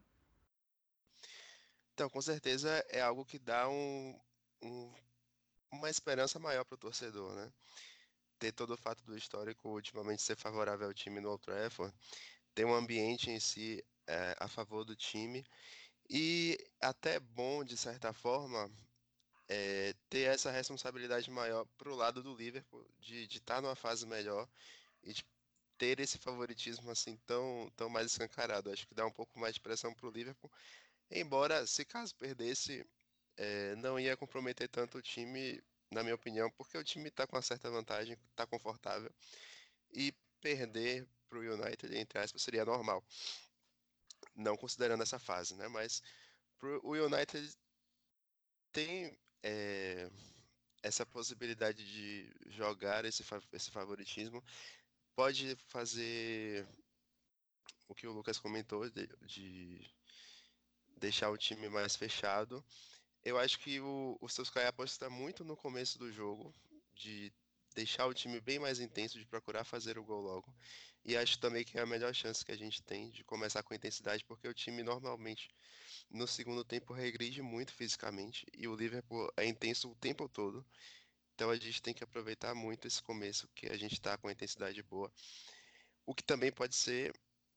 [1.93, 4.17] Então, com certeza é algo que dá um,
[4.63, 4.93] um,
[5.69, 7.51] uma esperança maior para o torcedor, né?
[8.39, 11.93] Ter todo o fato do histórico ultimamente ser favorável ao time no Old Trafford,
[12.55, 15.43] ter um ambiente em si é, a favor do time
[16.09, 18.71] e até bom, de certa forma,
[19.49, 24.05] é, ter essa responsabilidade maior para o lado do Liverpool, de estar tá numa fase
[24.05, 24.47] melhor
[25.03, 25.25] e de
[25.77, 28.71] ter esse favoritismo assim tão, tão mais escancarado.
[28.71, 30.51] Acho que dá um pouco mais de pressão para o Liverpool,
[31.09, 32.85] embora se caso perdesse,
[33.37, 37.35] é, não ia comprometer tanto o time, na minha opinião, porque o time está com
[37.35, 39.11] uma certa vantagem, está confortável,
[39.91, 43.03] e perder para o United, entre aspas, seria normal,
[44.35, 45.67] não considerando essa fase, né?
[45.67, 46.03] Mas
[46.83, 47.55] o United
[48.71, 50.09] tem é,
[50.81, 53.23] essa possibilidade de jogar esse,
[53.53, 54.43] esse favoritismo
[55.15, 56.67] pode fazer
[57.87, 59.91] o que o Lucas comentou de, de
[60.97, 62.63] deixar o time mais fechado.
[63.23, 66.53] Eu acho que o, o Solskjaer aposta muito no começo do jogo,
[66.93, 67.33] de
[67.75, 70.55] deixar o time bem mais intenso, de procurar fazer o gol logo.
[71.05, 73.73] E acho também que é a melhor chance que a gente tem de começar com
[73.73, 75.49] intensidade, porque o time normalmente
[76.09, 80.65] no segundo tempo regride muito fisicamente e o Liverpool é intenso o tempo todo.
[81.33, 84.31] Então a gente tem que aproveitar muito esse começo que a gente está com a
[84.31, 85.11] intensidade boa.
[86.05, 87.13] O que também pode ser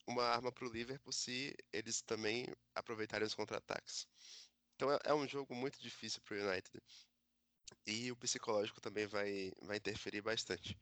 [0.06, 4.06] uma arma para o Liverpool se eles também aproveitarem os contra-ataques.
[4.76, 6.82] Então é, é um jogo muito difícil para o United.
[7.86, 10.78] E o psicológico também vai, vai interferir bastante.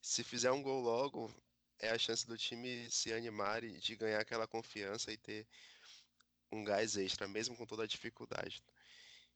[0.00, 1.30] Se fizer um gol logo,
[1.80, 5.46] é a chance do time se animar e de ganhar aquela confiança e ter
[6.52, 8.62] um gás extra, mesmo com toda a dificuldade.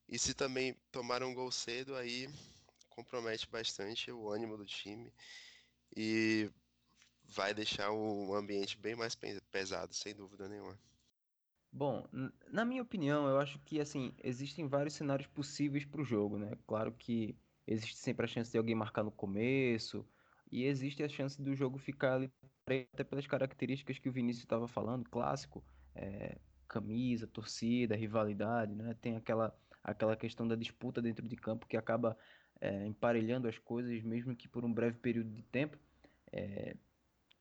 [0.08, 2.28] E se também tomar um gol cedo, aí
[2.90, 5.12] compromete bastante o ânimo do time
[5.96, 6.50] e
[7.24, 9.16] vai deixar o ambiente bem mais
[9.50, 10.78] pesado, sem dúvida nenhuma.
[11.72, 12.06] Bom,
[12.52, 16.56] na minha opinião, eu acho que assim existem vários cenários possíveis para o jogo, né?
[16.66, 20.06] Claro que existe sempre a chance de alguém marcar no começo
[20.54, 22.30] e existe a chance do jogo ficar ali
[22.92, 25.64] até pelas características que o Vinícius estava falando, clássico,
[25.94, 26.38] é,
[26.68, 28.94] camisa, torcida, rivalidade, né?
[29.00, 32.16] Tem aquela aquela questão da disputa dentro de campo que acaba
[32.60, 35.76] é, emparelhando as coisas, mesmo que por um breve período de tempo.
[36.32, 36.76] É,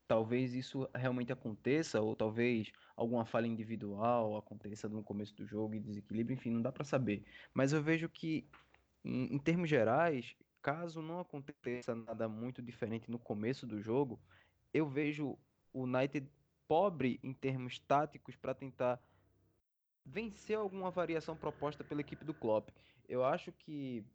[0.08, 5.80] talvez isso realmente aconteça, ou talvez alguma falha individual aconteça no começo do jogo e
[5.80, 7.24] desequilíbrio, enfim, não dá para saber.
[7.54, 8.46] Mas eu vejo que,
[9.06, 14.20] em, em, termos gerais, caso não aconteça nada muito diferente no começo do jogo,
[14.74, 15.38] eu vejo
[15.74, 16.28] o United
[16.68, 19.00] pobre em termos táticos para tentar
[20.06, 22.70] vencer alguma variação proposta pela equipe do Klopp.
[23.08, 24.06] Eu acho que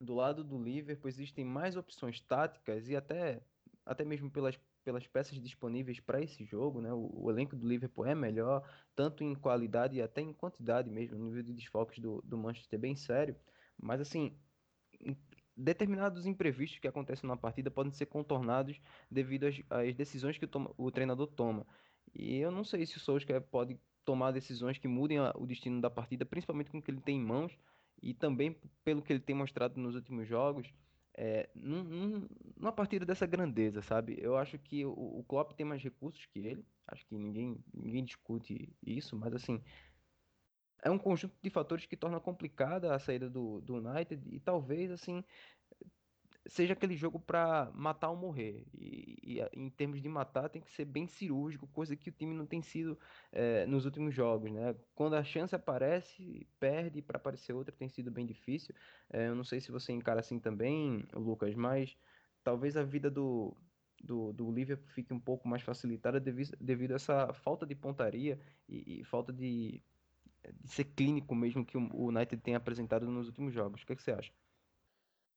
[0.00, 3.42] do lado do Liverpool existem mais opções táticas e até,
[3.84, 6.92] até mesmo pelas, pelas peças disponíveis para esse jogo, né?
[6.92, 11.16] O, o, elenco do Liverpool é melhor, tanto em qualidade e até em quantidade mesmo,
[11.16, 13.36] o nível de desfalques do, do Manchester é bem sério.
[13.78, 14.36] Mas assim,
[15.56, 20.48] determinados imprevistos que acontecem na partida podem ser contornados devido às, às decisões que o,
[20.48, 21.66] toma, o, treinador toma.
[22.14, 25.80] E eu não sei se o Solskjaer pode tomar decisões que mudem a, o destino
[25.80, 27.56] da partida, principalmente com o que ele tem em mãos,
[28.02, 30.72] e também pelo que ele tem mostrado nos últimos jogos,
[31.16, 34.18] é, num, num, numa partida dessa grandeza, sabe?
[34.20, 38.04] Eu acho que o, o Klopp tem mais recursos que ele, acho que ninguém, ninguém
[38.04, 39.62] discute isso, mas assim,
[40.84, 44.90] é um conjunto de fatores que torna complicada a saída do, do United e talvez
[44.90, 45.24] assim
[46.46, 48.66] seja aquele jogo para matar ou morrer.
[48.74, 52.34] E, e, em termos de matar, tem que ser bem cirúrgico, coisa que o time
[52.34, 52.98] não tem sido
[53.32, 54.52] é, nos últimos jogos.
[54.52, 54.74] Né?
[54.94, 58.74] Quando a chance aparece, perde, para aparecer outra tem sido bem difícil.
[59.10, 61.96] É, eu não sei se você encara assim também, Lucas, mas
[62.42, 63.56] talvez a vida do,
[64.02, 68.38] do, do Liverpool fique um pouco mais facilitada devido, devido a essa falta de pontaria
[68.68, 69.82] e, e falta de,
[70.52, 73.82] de, ser clínico mesmo que o United tem apresentado nos últimos jogos.
[73.82, 74.32] O que, é que você acha?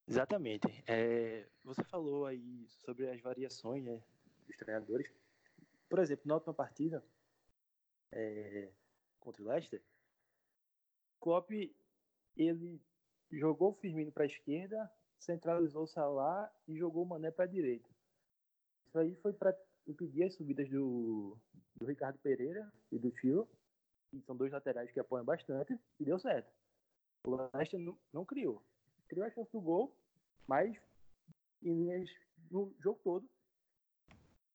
[0.07, 0.83] Exatamente.
[0.87, 4.01] É, você falou aí sobre as variações né,
[4.45, 5.11] dos treinadores.
[5.89, 7.03] Por exemplo, na última partida
[8.11, 8.69] é,
[9.19, 9.81] contra o Leicester,
[11.19, 11.51] Klopp
[12.35, 12.81] ele
[13.31, 14.89] jogou o Firmino para a esquerda,
[15.19, 17.89] centralizou o Salah e jogou o Mané para a direita.
[18.85, 21.37] Isso aí foi para impedir as subidas do,
[21.75, 23.47] do Ricardo Pereira e do Tio,
[24.09, 26.51] que são dois laterais que apoiam bastante, e deu certo.
[27.23, 27.79] O Leicester
[28.13, 28.63] não, criou
[29.07, 29.95] criou a chance do gol,
[30.45, 30.77] mas
[32.51, 33.29] no jogo todo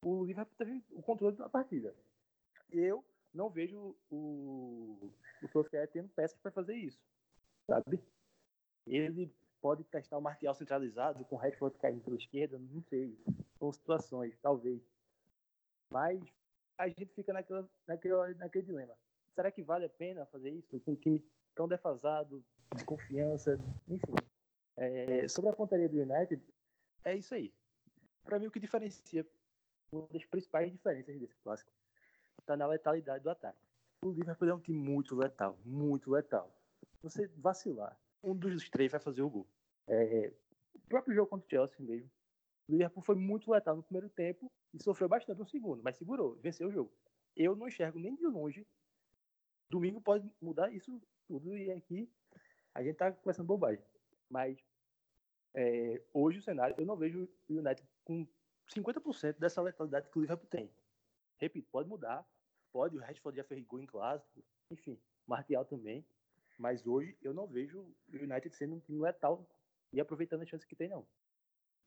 [0.02, 1.94] o Liverpool teve o controle da partida.
[2.70, 5.12] Eu não vejo o,
[5.42, 7.00] o Solskjaer tendo peças para fazer isso,
[7.66, 8.02] sabe?
[8.86, 13.16] Ele pode testar o Martial centralizado com o Rashford caindo pela esquerda, não sei.
[13.58, 14.82] São situações, talvez.
[15.88, 16.20] Mas
[16.76, 18.94] a gente fica naquela, naquele dilema.
[19.34, 22.44] Será que vale a pena fazer isso com um time tão defasado,
[22.76, 24.14] de confiança, enfim.
[24.76, 26.42] É, sobre a pontaria do United,
[27.04, 27.52] é isso aí.
[28.24, 29.26] Para mim, o que diferencia,
[29.90, 31.70] uma das principais diferenças desse clássico,
[32.40, 33.58] está na letalidade do ataque.
[34.02, 36.52] O Liverpool é um time muito letal, muito letal.
[37.02, 39.46] Você vacilar, um dos três vai fazer o gol.
[39.86, 40.32] É,
[40.74, 42.10] o próprio jogo contra o Chelsea mesmo.
[42.68, 46.36] O Liverpool foi muito letal no primeiro tempo e sofreu bastante no segundo, mas segurou,
[46.36, 46.92] venceu o jogo.
[47.36, 48.66] Eu não enxergo nem de longe.
[49.72, 52.06] Domingo pode mudar isso tudo e aqui
[52.74, 53.82] a gente tá conversando bobagem.
[54.28, 54.62] Mas
[55.54, 58.26] é, hoje o cenário, eu não vejo o United com
[58.68, 60.70] 50% dessa letalidade que o Liverpool tem.
[61.38, 62.22] Repito, pode mudar,
[62.70, 66.04] pode, o Rashford já fez gol em clássico, enfim, Martial também,
[66.58, 69.48] mas hoje eu não vejo o United sendo um time letal
[69.90, 71.06] e aproveitando a chance que tem, não.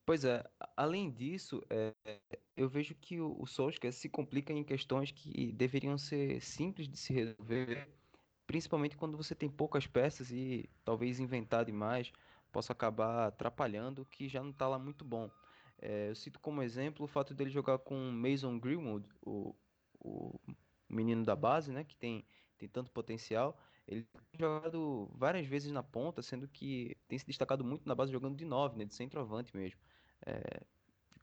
[0.05, 0.43] Pois é,
[0.77, 1.93] além disso, é,
[2.55, 6.97] eu vejo que o, o Solskjaer se complica em questões que deveriam ser simples de
[6.97, 7.89] se resolver
[8.45, 12.11] principalmente quando você tem poucas peças e talvez inventar demais
[12.51, 15.29] possa acabar atrapalhando, o que já não está lá muito bom.
[15.81, 19.53] É, eu cito como exemplo o fato dele jogar com Mason Greenwood, o,
[19.99, 20.39] o
[20.87, 22.25] menino da base, né, que tem,
[22.57, 23.59] tem tanto potencial.
[23.85, 28.11] Ele tem jogado várias vezes na ponta, sendo que tem se destacado muito na base
[28.11, 29.79] jogando de 9, né, de centroavante mesmo.
[30.25, 30.61] É,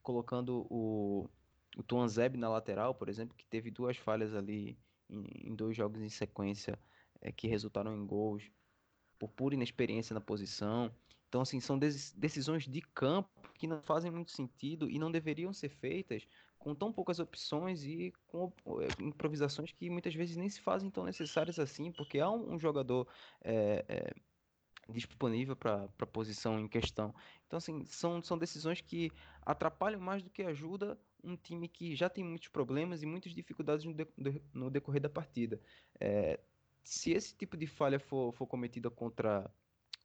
[0.03, 1.29] colocando o,
[1.77, 6.01] o Tuanzeb na lateral, por exemplo, que teve duas falhas ali em, em dois jogos
[6.01, 6.79] em sequência
[7.21, 8.51] é, que resultaram em gols
[9.19, 10.93] por pura inexperiência na posição.
[11.29, 15.69] Então, assim, são decisões de campo que não fazem muito sentido e não deveriam ser
[15.69, 16.27] feitas
[16.59, 21.05] com tão poucas opções e com é, improvisações que muitas vezes nem se fazem tão
[21.05, 23.09] necessárias assim, porque há um, um jogador
[23.43, 24.15] é, é,
[24.89, 27.15] disponível para a posição em questão.
[27.47, 29.11] Então, assim, são, são decisões que
[29.43, 33.85] atrapalham mais do que ajuda um time que já tem muitos problemas e muitas dificuldades
[33.85, 34.07] no, de,
[34.53, 35.61] no decorrer da partida.
[36.01, 36.41] É,
[36.83, 39.49] se esse tipo de falha for, for cometida contra,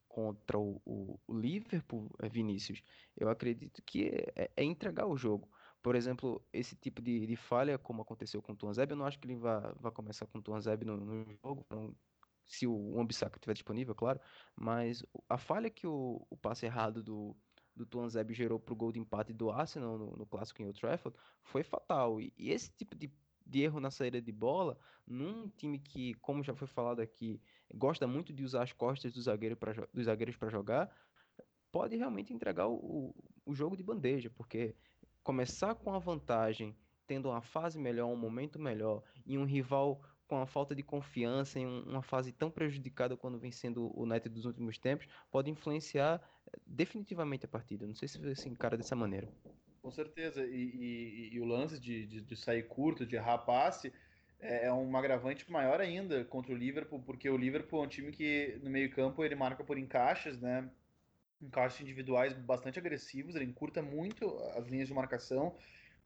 [0.08, 2.84] contra o, o, o Liverpool, é, Vinícius,
[3.16, 5.50] eu acredito que é, é, entregar o jogo.
[5.82, 9.20] Por exemplo, esse tipo de, de falha, como aconteceu com o Tuanzeb, eu não acho
[9.20, 11.96] que ele vai, vai começar com o Tuanzeb no, no jogo, não,
[12.48, 14.20] se o Wambisaka estiver disponível, claro,
[14.56, 17.36] mas a falha que o, o passe errado do,
[17.76, 20.80] do Tuanzeb gerou para o gol de empate do Arsenal no, no clássico em Old
[20.80, 22.20] Trafford foi fatal.
[22.20, 23.12] E, e, esse tipo de,
[23.46, 27.42] de erro na saída de bola, num time que, como já foi falado aqui,
[27.74, 30.90] gosta muito de usar as costas do zagueiro pra, dos zagueiros para jogar,
[31.72, 33.14] pode realmente entregar o,
[33.46, 34.76] o jogo de bandeja, porque
[35.22, 40.38] começar com a vantagem, tendo uma fase melhor, um momento melhor, e um rival com
[40.42, 44.46] a falta de confiança em uma fase tão prejudicada quando vem sendo o United dos
[44.46, 47.88] últimos tempos, pode influenciar eh, definitivamente a partida.
[47.88, 49.28] Não sei se você encara dessa maneira.
[49.82, 50.46] Com certeza.
[50.46, 53.94] E, e, e o lance de, de, de, sair curto, de errar passe,
[54.40, 58.12] é, é um agravante maior ainda contra o Liverpool, porque o Liverpool é um time
[58.12, 60.70] que no meio campo ele marca por encaixes, né?
[61.42, 65.56] Encaixes individuais bastante agressivos, ele encurta muito as linhas de marcação.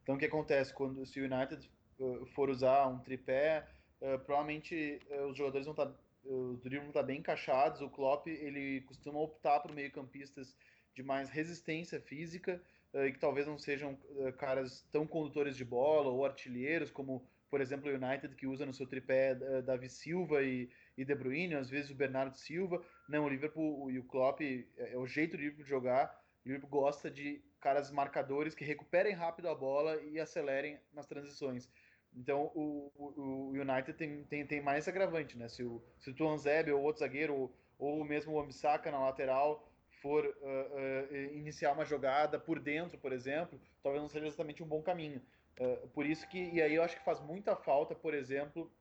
[0.04, 3.68] Então o que acontece quando se o United uh, for usar um tripé
[4.02, 5.94] Uh, provavelmente uh, os jogadores vão estar, tá,
[6.26, 7.82] uh, tá bem encaixados.
[7.82, 10.56] O Klopp ele costuma optar por meio-campistas
[10.96, 12.62] de mais resistência física
[12.94, 13.98] e que talvez não sejam
[14.38, 18.74] caras tão condutores de bola ou artilheiros como, por exemplo, o United que usa no
[18.74, 22.84] seu tripé Davi Silva e, e De Bruyne, às vezes o Bernardo Silva.
[23.08, 26.22] Não, o Liverpool e o Klopp é, é o jeito do Liverpool jogar.
[26.44, 31.70] O Liverpool gosta de caras marcadores que recuperem rápido a bola e acelerem nas transições.
[32.16, 35.48] Então o, o, United tem, tem, tem mais agravante, né?
[35.48, 39.68] Se o, se o Tuanzebe ou outro zagueiro, ou, ou mesmo o Ambisaka na lateral
[40.02, 44.68] for uh, uh, iniciar uma jogada por dentro, por exemplo, talvez não seja exatamente um
[44.68, 45.22] bom caminho.
[45.60, 48.72] Uh, por isso que, e aí eu acho que faz muita falta, por exemplo,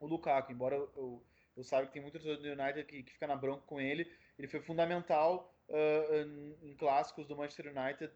[0.00, 1.22] o Lukaku, embora eu,
[1.56, 4.48] eu saiba que tem muitos do United que, que fica na bronca com ele, ele
[4.48, 8.12] foi fundamental em, em clássicos do Manchester United,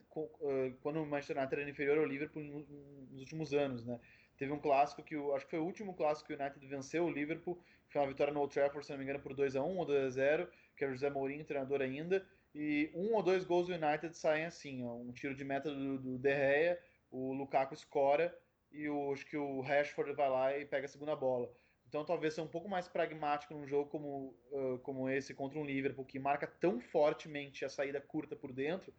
[0.83, 3.99] quando o Manchester United era inferior ao Liverpool nos últimos anos, né?
[4.39, 7.05] Teve um clássico que o, acho que foi o último clássico que o United venceu
[7.05, 9.63] o Liverpool, foi uma vitória no Old Trafford, se não me engano, por 2 a
[9.63, 12.25] 1 ou 2 a 0 que era o José Mourinho, treinador ainda.
[12.55, 15.99] E um ou dois gols do United saem assim, ó, um tiro de meta do,
[15.99, 16.79] do De Gea,
[17.11, 18.37] o Lukaku escora
[18.71, 21.53] e o, acho que o Rashford vai lá e pega a segunda bola.
[21.89, 25.65] Então talvez ser um pouco mais pragmático num jogo como, uh, como esse contra um
[25.65, 28.93] Liverpool que marca tão fortemente a saída curta por dentro,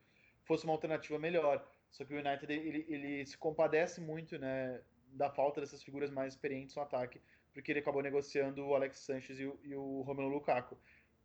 [0.44, 1.66] fosse uma alternativa melhor.
[1.92, 6.34] Só que o United ele, ele se compadece muito, né, da falta dessas figuras mais
[6.34, 7.22] experientes no ataque,
[7.54, 10.78] porque ele acabou negociando o Alex Sanches e o, e o Romelu Lukaku.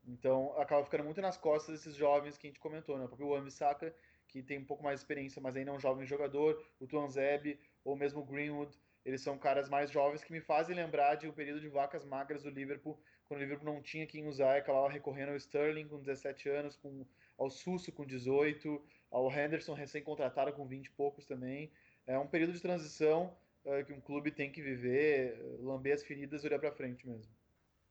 [0.07, 3.09] Então acaba ficando muito nas costas desses jovens que a gente comentou, né?
[3.19, 3.95] O Ambisaka,
[4.29, 7.59] que tem um pouco mais de experiência, mas ainda é um jovem jogador, o Tuanzeb
[7.85, 11.33] ou mesmo o Greenwood, eles são caras mais jovens que me fazem lembrar de um
[11.33, 15.31] período de vacas magras do Liverpool, quando o Liverpool não tinha quem usar, acabava recorrendo
[15.31, 17.07] ao Sterling com 17 anos, com,
[17.39, 21.71] ao Susso com 18, ao Henderson recém-contratado com 20 e poucos também.
[22.07, 23.35] É um período de transição
[23.87, 27.33] que um clube tem que viver, lamber as feridas e olhar para frente mesmo.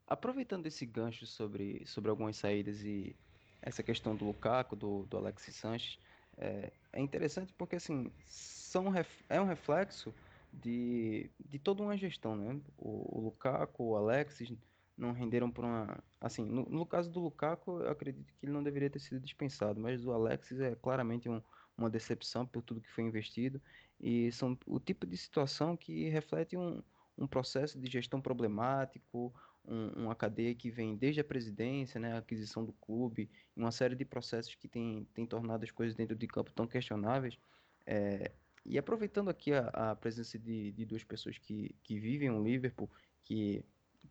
[0.08, 3.16] Aproveitando esse gancho sobre, sobre algumas saídas e
[3.62, 5.98] essa questão do Lukaku, do, do Alexis Sanches,
[6.38, 8.86] é, é interessante porque assim são,
[9.30, 10.14] é um reflexo
[10.52, 12.60] de, de toda uma gestão, né?
[12.78, 14.52] O, o Lukaku, o Alexis
[14.98, 16.04] não renderam por uma.
[16.22, 19.80] Assim, no, no caso do Lukaku, eu acredito que ele não deveria ter sido dispensado,
[19.80, 21.42] mas o Alexis é claramente um,
[21.78, 23.62] uma decepção por tudo que foi investido
[24.00, 26.82] e são o tipo de situação que reflete um,
[27.18, 29.34] um processo de gestão problemático,
[29.66, 33.96] um, uma cadeia que vem desde a presidência, né, a aquisição do clube, uma série
[33.96, 37.38] de processos que tem, tem tornado as coisas dentro de campo tão questionáveis.
[37.86, 38.32] É,
[38.66, 42.90] e aproveitando aqui a, a presença de, de duas pessoas que, que vivem o Liverpool,
[43.24, 43.64] que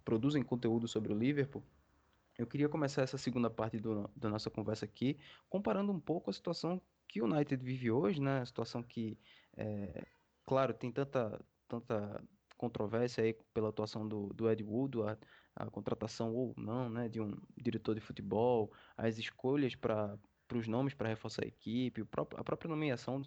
[0.04, 1.62] produzem conteúdo sobre o Liverpool,
[2.38, 5.18] eu queria começar essa segunda parte do, da nossa conversa aqui,
[5.50, 6.80] comparando um pouco a situação
[7.12, 8.40] que o United vive hoje, né?
[8.40, 9.18] A situação que,
[9.54, 10.06] é,
[10.46, 12.24] claro, tem tanta, tanta
[12.56, 15.18] controvérsia aí pela atuação do, do Ed Wood, a,
[15.54, 20.18] a contratação ou não, né, de um diretor de futebol, as escolhas para
[20.54, 23.20] os nomes para reforçar a equipe, a própria nomeação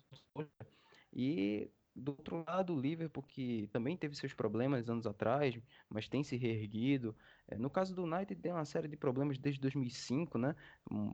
[1.14, 5.58] e do outro lado, o Liverpool, que também teve seus problemas anos atrás,
[5.90, 7.16] mas tem se reerguido.
[7.48, 10.56] É, no caso do United, tem uma série de problemas desde 2005, né?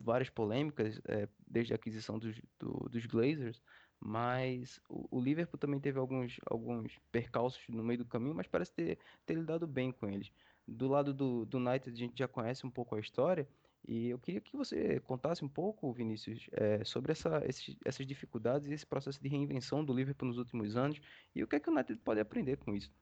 [0.01, 3.61] Várias polêmicas é, desde a aquisição dos, do, dos Glazers.
[3.99, 8.73] Mas o, o, Liverpool também teve alguns, alguns percalços no meio do caminho, mas parece
[8.73, 10.31] ter, ter lidado bem com eles.
[10.67, 13.47] Do lado do, do United, a gente já conhece um pouco a história.
[13.87, 17.41] E eu queria que você contasse um pouco, Vinícius, é, sobre essa,
[17.83, 21.01] essas dificuldades e esse processo de reinvenção do Liverpool nos últimos anos
[21.35, 22.93] e o que é que o United pode aprender com isso.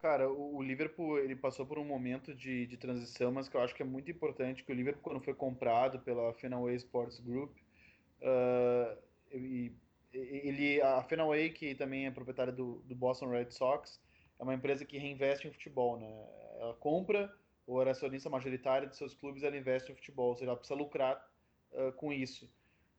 [0.00, 3.74] Cara, o, Liverpool ele passou por um momento de, de transição, mas que eu acho
[3.74, 7.54] que é muito importante que o Liverpool, quando foi comprado pela Fenway Sports Group,
[8.22, 8.96] uh,
[9.30, 9.76] ele,
[10.10, 14.00] ele, a Fenway, que também é proprietária do, do Boston Red Sox,
[14.38, 16.10] é uma empresa que reinveste em futebol, né?
[16.58, 17.30] Ela compra
[17.66, 20.78] ou era acionista majoritária de seus clubes, ela investe em futebol, ou seja, ela precisa
[20.78, 21.24] lucrar
[21.72, 22.50] uh, com isso.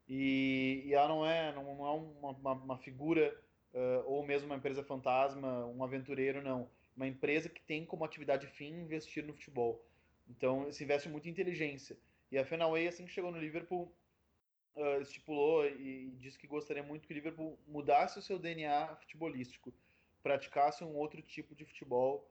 [0.08, 1.92] E, e, ela não é, não, não é
[2.32, 3.38] uma, uma, figura
[3.74, 6.70] uh, ou mesmo uma empresa fantasma, um aventureiro, não.
[6.96, 9.86] Uma empresa que tem como atividade fim investir no futebol.
[10.30, 11.98] Então, se investe muito em inteligência.
[12.32, 13.92] E a Fenway, assim que chegou no Liverpool,
[14.76, 19.74] uh, estipulou e disse que gostaria muito que o Liverpool mudasse o seu DNA futebolístico,
[20.24, 22.30] praticasse um outro tipo de futebol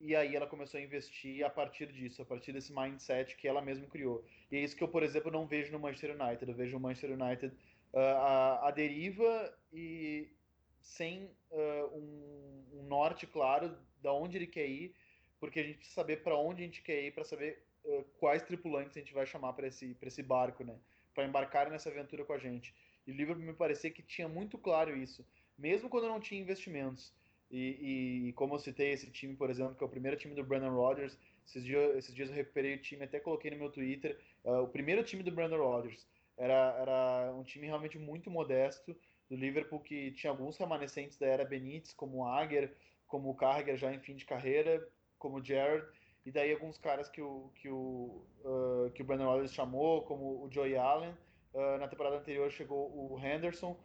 [0.00, 3.60] e aí ela começou a investir a partir disso, a partir desse mindset que ela
[3.60, 4.24] mesma criou.
[4.50, 6.50] E é isso que eu, por exemplo, não vejo no Manchester United.
[6.50, 7.54] Eu vejo o Manchester United
[7.92, 10.32] uh, a, a, deriva e
[10.80, 14.94] sem uh, um, um, norte claro da onde ele quer ir,
[15.38, 18.42] porque a gente precisa saber para onde a gente quer ir para saber uh, quais
[18.42, 20.78] tripulantes a gente vai chamar para esse, esse barco, né?
[21.14, 22.74] Para embarcar nessa aventura com a gente.
[23.06, 25.26] E o Liverpool me parecia que tinha muito claro isso,
[25.58, 27.12] mesmo quando não tinha investimentos.
[27.50, 30.44] E, e, como eu citei esse time, por exemplo, que é o primeiro time do
[30.44, 34.16] Brandon Rodgers, esses dias, esses dias eu recuperei o time, até coloquei no meu Twitter.
[34.44, 38.96] Uh, o primeiro time do Brandon Rodgers era, era um time realmente muito modesto
[39.28, 42.72] do Liverpool, que tinha alguns remanescentes da era Benítez, como o Aguer,
[43.08, 44.86] como o Carragher já em fim de carreira,
[45.18, 45.84] como o Jared,
[46.24, 50.44] e daí alguns caras que o, que o, uh, que o Brandon Rodgers chamou, como
[50.44, 51.14] o Joey Allen.
[51.52, 53.76] Uh, na temporada anterior chegou o Henderson,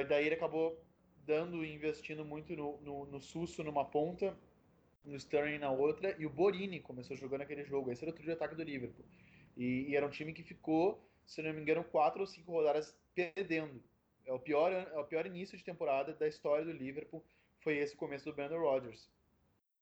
[0.00, 0.80] e daí ele acabou
[1.24, 4.36] dando e investindo muito no, no, no Susso numa ponta,
[5.04, 7.90] no Sterling na outra, e o Borini começou jogando aquele jogo.
[7.90, 9.04] Esse era o trio de ataque do Liverpool.
[9.56, 12.96] E, e, era um time que ficou, se não me engano, quatro ou cinco rodadas
[13.14, 13.82] perdendo.
[14.24, 17.24] É o pior, é o pior início de temporada da história do Liverpool,
[17.58, 19.08] foi esse começo do Brandon Rodgers.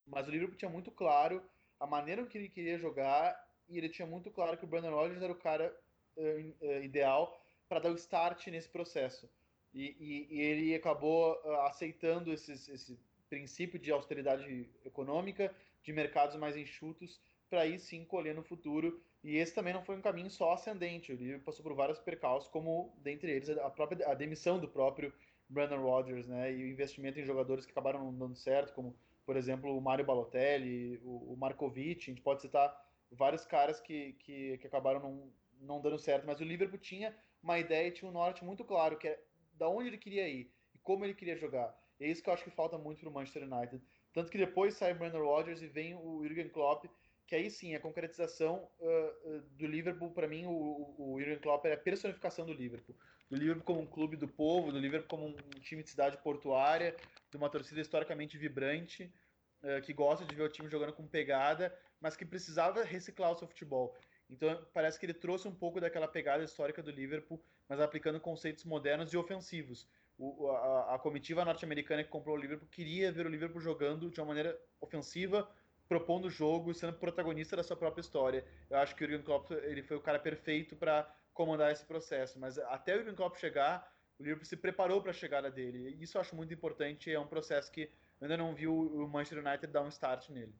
[0.05, 1.41] Mas o Liverpool tinha muito claro
[1.79, 5.21] a maneira que ele queria jogar, e ele tinha muito claro que o Brandon Rodgers
[5.21, 5.75] era o cara
[6.17, 9.29] uh, uh, ideal para dar o start nesse processo.
[9.73, 16.35] E, e, e ele acabou uh, aceitando esses, esse princípio de austeridade econômica, de mercados
[16.35, 19.01] mais enxutos, para aí sim colher no futuro.
[19.23, 22.93] E esse também não foi um caminho só ascendente, ele passou por vários percalços, como
[22.97, 25.13] dentre eles a própria a demissão do próprio
[25.47, 29.37] Brandon Rodgers, né, e o investimento em jogadores que acabaram não dando certo, como por
[29.37, 32.73] exemplo o Mario Balotelli, o, o Markovic, a gente pode citar
[33.11, 37.59] vários caras que, que, que acabaram não, não dando certo, mas o Liverpool tinha uma
[37.59, 39.19] ideia, tinha um norte muito claro, que é
[39.61, 41.71] da onde ele queria ir e como ele queria jogar.
[41.99, 43.79] E é isso que eu acho que falta muito para o Manchester United.
[44.11, 46.85] Tanto que depois sai Brandon Rodgers e vem o Jurgen Klopp,
[47.27, 51.63] que aí sim, a concretização uh, uh, do Liverpool, para mim, o, o Jurgen Klopp
[51.65, 52.95] é a personificação do Liverpool.
[53.29, 56.95] Do Liverpool como um clube do povo, do Liverpool como um time de cidade portuária,
[57.29, 59.13] de uma torcida historicamente vibrante,
[59.61, 63.35] uh, que gosta de ver o time jogando com pegada, mas que precisava reciclar o
[63.35, 63.95] seu futebol.
[64.31, 68.63] Então parece que ele trouxe um pouco daquela pegada histórica do Liverpool, mas aplicando conceitos
[68.63, 69.85] modernos e ofensivos.
[70.17, 74.19] O, a, a, comitiva norte-americana que comprou o Liverpool queria ver o Liverpool jogando de
[74.21, 75.49] uma maneira ofensiva,
[75.87, 78.45] propondo o jogo sendo protagonista da sua própria história.
[78.69, 82.39] Eu acho que o Jurgen Klopp ele foi o cara perfeito para comandar esse processo,
[82.39, 85.97] mas até o Jurgen Klopp chegar, o Liverpool se preparou para a chegada dele.
[85.99, 87.89] Isso eu acho muito importante, é um processo que
[88.21, 90.53] ainda não vi o Manchester United dar um start nele.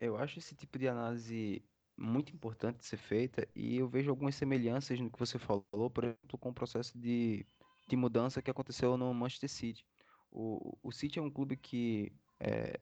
[0.00, 1.62] Eu acho esse tipo de análise
[2.00, 6.04] muito importante de ser feita e eu vejo algumas semelhanças no que você falou, por
[6.04, 7.44] exemplo, com o processo de,
[7.86, 9.84] de mudança que aconteceu no Manchester City.
[10.32, 12.80] O, o City é um clube que é,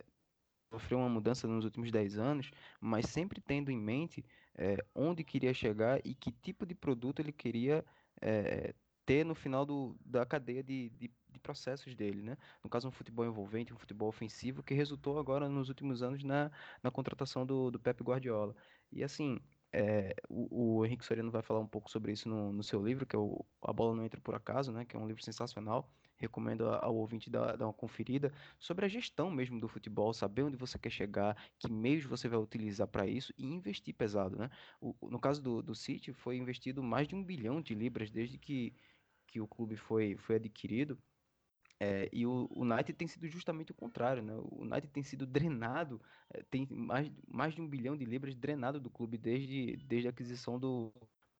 [0.73, 2.51] sofreu uma mudança nos últimos 10 anos,
[2.81, 7.33] mas sempre tendo em mente é, onde queria chegar e que tipo de produto ele
[7.33, 7.85] queria
[8.21, 8.75] é,
[9.09, 12.37] ter no final do, da cadeia de, de, de, processos dele, né?
[12.63, 16.51] No caso, um futebol envolvente, um futebol ofensivo, que resultou agora nos últimos anos na,
[16.83, 18.55] na contratação do, do Pep Guardiola.
[18.91, 19.41] E assim,
[19.73, 23.07] é, o, o, Henrique Soriano vai falar um pouco sobre isso no, no seu livro,
[23.07, 24.85] que é o A Bola Não Entra Por Acaso, né?
[24.85, 25.91] Que é um livro sensacional.
[26.17, 30.57] Recomendo ao ouvinte dar, dar uma conferida sobre a gestão mesmo do futebol, saber onde
[30.57, 34.51] você quer chegar, que meios você vai utilizar para isso e investir pesado, né?
[34.81, 38.37] O, no caso do, do City, foi investido mais de um bilhão de libras desde
[38.39, 38.75] que,
[39.29, 40.99] que o clube foi, foi adquirido.
[41.81, 44.35] É, e o, United tem sido justamente o contrário, né?
[44.35, 46.01] O United tem sido drenado,
[46.31, 50.11] é, tem mais, mais de um bilhão de libras drenado do clube desde, desde a
[50.11, 50.93] aquisição do,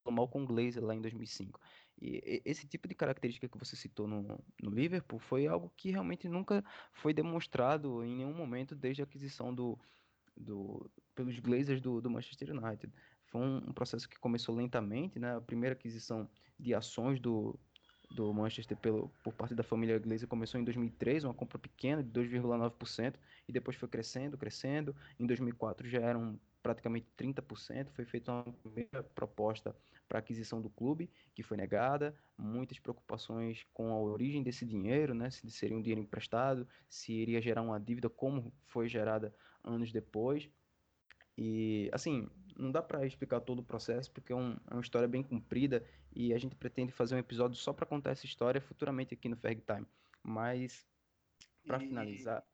[0.05, 1.61] do Malcolm Glazer lá em 2005.
[2.01, 4.23] E esse tipo de característica que você citou no,
[4.63, 9.53] no Liverpool foi algo que realmente nunca foi demonstrado em nenhum momento desde a aquisição
[9.53, 9.77] do,
[10.37, 12.93] do pelos Glazers do, do Manchester United.
[13.27, 15.37] Foi um, um, processo que começou lentamente, né?
[15.37, 17.59] A primeira aquisição de ações do,
[18.11, 22.11] do Manchester pelo, por parte da família Glazer começou em 2003, uma compra pequena de
[22.11, 23.15] 2,9%,
[23.47, 24.95] e depois foi crescendo, crescendo.
[25.19, 27.91] Em 2004 já eram praticamente 30%.
[27.91, 29.75] Foi feita uma primeira proposta
[30.09, 32.15] para aquisição do clube, que foi negada.
[32.37, 35.31] Muitas preocupações com a origem desse dinheiro, né?
[35.31, 40.49] se seria um dinheiro emprestado, se iria gerar uma dívida, como foi gerada anos depois.
[41.41, 42.29] E, assim,
[42.59, 45.85] não dá para explicar todo o processo, porque é, um, é, uma história bem comprida
[46.13, 49.37] e a gente pretende fazer um episódio só para contar essa história futuramente aqui no
[49.37, 49.87] Ferg Time.
[50.21, 50.85] Mas,
[51.65, 52.45] para finalizar.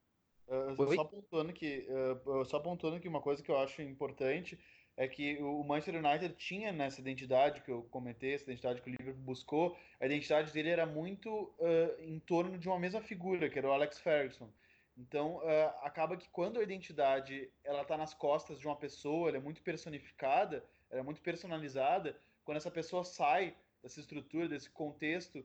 [0.46, 1.88] Uh, só, pontuando que,
[2.26, 4.58] uh, só pontuando que uma coisa que eu acho importante
[4.98, 8.94] é que o Manchester United tinha nessa identidade que eu comentei, essa identidade que o
[8.94, 13.58] Liverpool buscou, a identidade dele era muito uh, em torno de uma mesma figura, que
[13.58, 14.50] era o Alex Ferguson.
[14.96, 15.40] Então,
[15.82, 19.60] acaba que quando a identidade ela está nas costas de uma pessoa, ela é muito
[19.62, 25.44] personificada, ela é muito personalizada, quando essa pessoa sai dessa estrutura, desse contexto,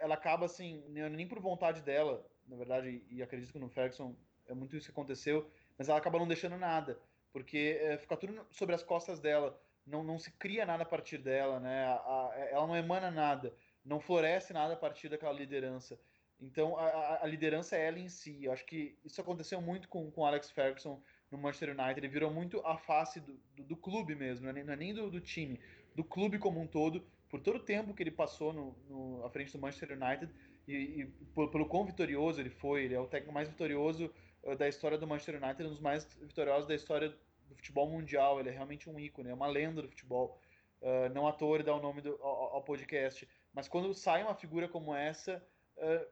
[0.00, 4.14] ela acaba assim, nem por vontade dela, na verdade, e acredito que no Ferguson
[4.46, 7.00] é muito isso que aconteceu, mas ela acaba não deixando nada,
[7.32, 11.18] porque é, fica tudo sobre as costas dela, não, não se cria nada a partir
[11.18, 11.84] dela, né?
[11.84, 13.54] A, a, ela não emana nada,
[13.84, 15.98] não floresce nada a partir daquela liderança.
[16.40, 18.44] Então a, a liderança é ela em si.
[18.44, 22.00] Eu acho que isso aconteceu muito com o Alex Ferguson no Manchester United.
[22.00, 24.76] Ele virou muito a face do, do, do clube mesmo, não é nem, não é
[24.76, 25.60] nem do, do, time,
[25.94, 27.04] do clube como um todo.
[27.28, 30.32] Por todo o tempo que ele passou no, no, à frente do Manchester United,
[30.66, 34.12] e, e por, pelo quão vitorioso ele foi, ele é o técnico mais vitorioso
[34.42, 37.10] uh, da história do Manchester United, um dos mais vitoriosos da história
[37.48, 38.40] do futebol mundial.
[38.40, 40.40] Ele é realmente um ícone, é uma lenda do futebol.
[40.80, 43.28] Uh, não à toa ele dá o nome do, ao, ao, podcast.
[43.52, 45.44] Mas quando sai uma figura como essa,
[45.76, 46.06] uh,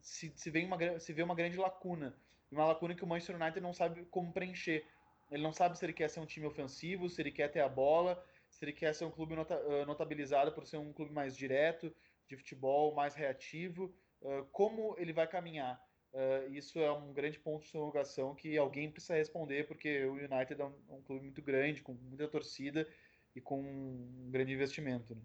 [0.00, 2.16] se, se, vê uma, se vê uma grande lacuna.
[2.50, 4.84] Uma lacuna que o Manchester United não sabe como preencher.
[5.30, 7.68] Ele não sabe se ele quer ser um time ofensivo, se ele quer ter a
[7.68, 11.94] bola, se ele quer ser um clube nota, notabilizado por ser um clube mais direto,
[12.30, 15.80] de futebol mais reativo, uh, como ele vai caminhar?
[16.12, 20.60] Uh, isso é um grande ponto de interrogação que alguém precisa responder, porque o United
[20.60, 22.88] é um, um, clube muito grande, com muita torcida
[23.34, 25.14] e com um grande investimento.
[25.14, 25.22] Né?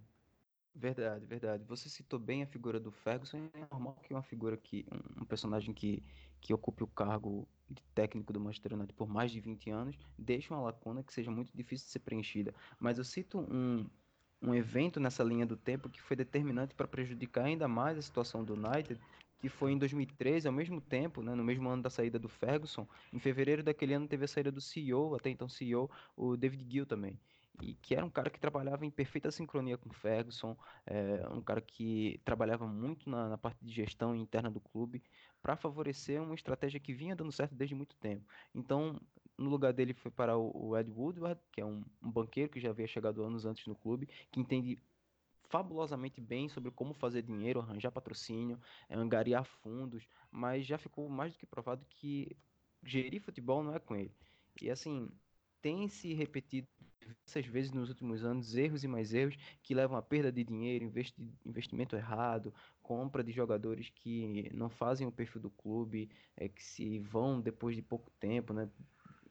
[0.78, 1.64] Verdade, verdade.
[1.64, 3.50] Você citou bem a figura do Ferguson.
[3.54, 4.86] É normal que uma figura que.
[5.20, 6.04] um personagem que,
[6.42, 10.54] que ocupe o cargo de técnico do Manchester United por mais de 20 anos deixe
[10.54, 12.54] uma lacuna que seja muito difícil de ser preenchida.
[12.78, 13.90] Mas eu cito um,
[14.42, 18.44] um evento nessa linha do tempo que foi determinante para prejudicar ainda mais a situação
[18.44, 19.00] do United,
[19.40, 22.86] que foi em 2013, ao mesmo tempo, né, no mesmo ano da saída do Ferguson,
[23.14, 26.86] em fevereiro daquele ano teve a saída do CEO, até então CEO, o David Gill
[26.86, 27.18] também.
[27.62, 31.42] E que era um cara que trabalhava em perfeita sincronia com o Ferguson, é, um
[31.42, 35.02] cara que trabalhava muito na, na parte de gestão interna do clube
[35.42, 38.26] para favorecer uma estratégia que vinha dando certo desde muito tempo.
[38.54, 39.00] Então,
[39.38, 42.70] no lugar dele foi para o Ed Woodward, que é um, um banqueiro que já
[42.70, 44.80] havia chegado anos antes no clube, que entende
[45.50, 51.34] fabulosamente bem sobre como fazer dinheiro, arranjar patrocínio, é, angariar fundos, mas já ficou mais
[51.34, 52.36] do que provado que
[52.84, 54.12] gerir futebol não é com ele.
[54.62, 55.10] E assim,
[55.62, 56.68] tem se repetido
[57.06, 60.84] diversas vezes nos últimos anos erros e mais erros que levam a perda de dinheiro,
[60.84, 66.64] investi investimento errado, compra de jogadores que não fazem o perfil do clube, é, que
[66.64, 68.70] se vão depois de pouco tempo, né?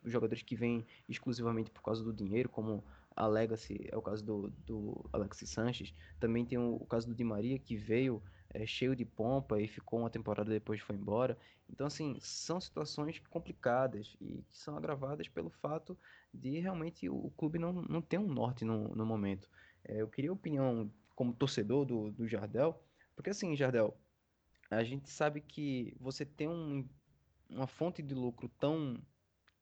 [0.05, 2.85] jogadores que vêm exclusivamente por causa do dinheiro, como
[3.16, 5.95] a Legacy, é o caso do, do Alexis Sanches.
[6.20, 8.22] Também tem o, o caso do Di Maria, que veio
[8.55, 11.36] é, cheio de pompa e ficou uma temporada depois foi embora.
[11.68, 15.98] Então, assim, são situações complicadas e que são agravadas pelo fato
[16.32, 19.50] de realmente o, clube não, não ter um norte no, no momento.
[19.84, 22.80] É, eu queria a opinião como torcedor do, do Jardel,
[23.16, 23.96] porque assim, Jardel,
[24.70, 26.88] a gente sabe que você tem um,
[27.50, 29.02] uma fonte de lucro tão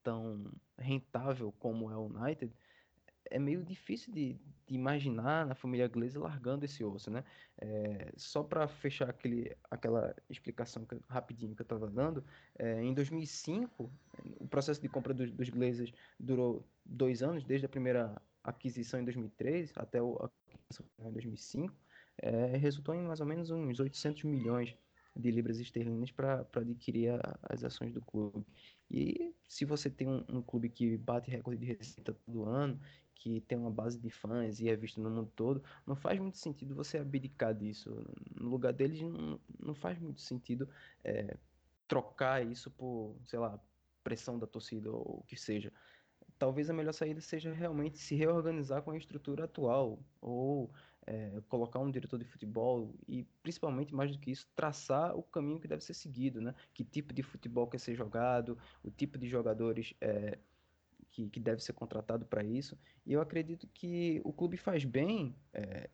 [0.03, 2.53] tão rentável como é o United,
[3.31, 4.35] é meio difícil de,
[4.67, 7.25] de imaginar a família Glazer largando esse osso, né?
[7.59, 12.25] É, só para fechar aquele, aquela explicação que, rapidinho que eu estava dando,
[12.59, 13.91] é, em 2005,
[14.39, 19.05] o processo de compra dos, dos Glazers durou dois anos, desde a primeira aquisição em
[19.05, 20.31] 2003 até a
[20.65, 21.75] aquisição em 2005,
[22.19, 24.77] é, resultou em mais ou menos uns 800 milhões
[25.15, 28.47] de libras esterlinas para adquirir a, as ações do clube.
[28.91, 32.81] E se você tem um, um, clube que bate recorde de receita todo ano,
[33.15, 36.39] que tem uma base de fãs e é visto no mundo todo, não faz muito
[36.39, 38.05] sentido você abdicar disso.
[38.35, 40.69] No lugar deles, não, não faz muito sentido
[41.05, 41.37] é,
[41.87, 43.61] trocar isso por, sei lá,
[44.03, 45.73] pressão da torcida ou o que seja.
[46.39, 50.73] Talvez a melhor saída seja realmente se reorganizar com a estrutura atual, ou
[51.07, 55.61] é, colocar um diretor de futebol e, principalmente, mais do que isso, traçar o caminho
[55.61, 56.55] que deve ser seguido, né?
[56.73, 60.39] Que tipo de futebol quer ser jogado, o tipo de jogadores é,
[61.11, 62.79] que, que deve ser contratado para isso.
[63.05, 65.35] E eu acredito que o clube faz bem.
[65.53, 65.91] É,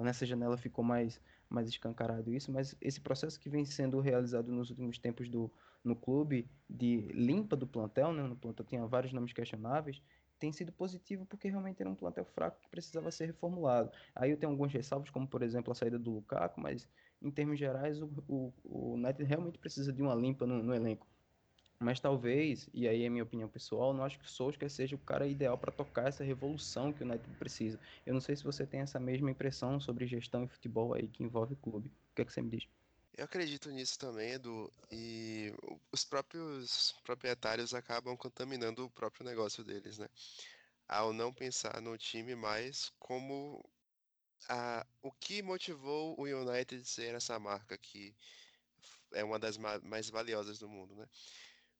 [0.00, 1.20] nessa janela ficou mais,
[1.50, 5.52] mais escancarado isso, mas esse processo que vem sendo realizado nos últimos tempos do,
[5.82, 8.22] no clube de limpa do plantel, né?
[8.22, 10.00] No plantel tinha vários nomes questionáveis,
[10.38, 13.90] tem sido positivo porque realmente era um plantel fraco que precisava ser reformulado.
[14.14, 16.88] Aí eu tenho alguns ressalvos, como por exemplo a saída do Lukaku, mas
[17.22, 21.06] em termos gerais o, o, o United realmente precisa de uma limpa no, no elenco.
[21.78, 24.98] Mas talvez, e aí é minha opinião pessoal, não acho que o Solskjaer seja o
[24.98, 27.78] cara ideal para tocar essa revolução que o United precisa.
[28.06, 31.22] Eu não sei se você tem essa mesma impressão sobre gestão e futebol aí que
[31.22, 31.88] envolve o clube.
[31.90, 32.83] O que é que você me diz?
[33.16, 35.52] Eu acredito nisso também, Edu, e
[35.92, 40.08] os próprios proprietários acabam contaminando o próprio negócio deles, né?
[40.88, 43.64] Ao não pensar no time mais como
[44.48, 48.16] a, o que motivou o United ser essa marca que
[49.12, 51.08] é uma das mais valiosas do mundo, né?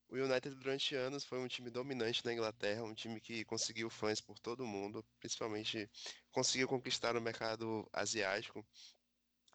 [0.09, 4.21] O United durante anos foi um time dominante na Inglaterra, um time que conseguiu fãs
[4.21, 5.91] por todo o mundo, principalmente
[6.31, 8.65] conseguiu conquistar o mercado asiático,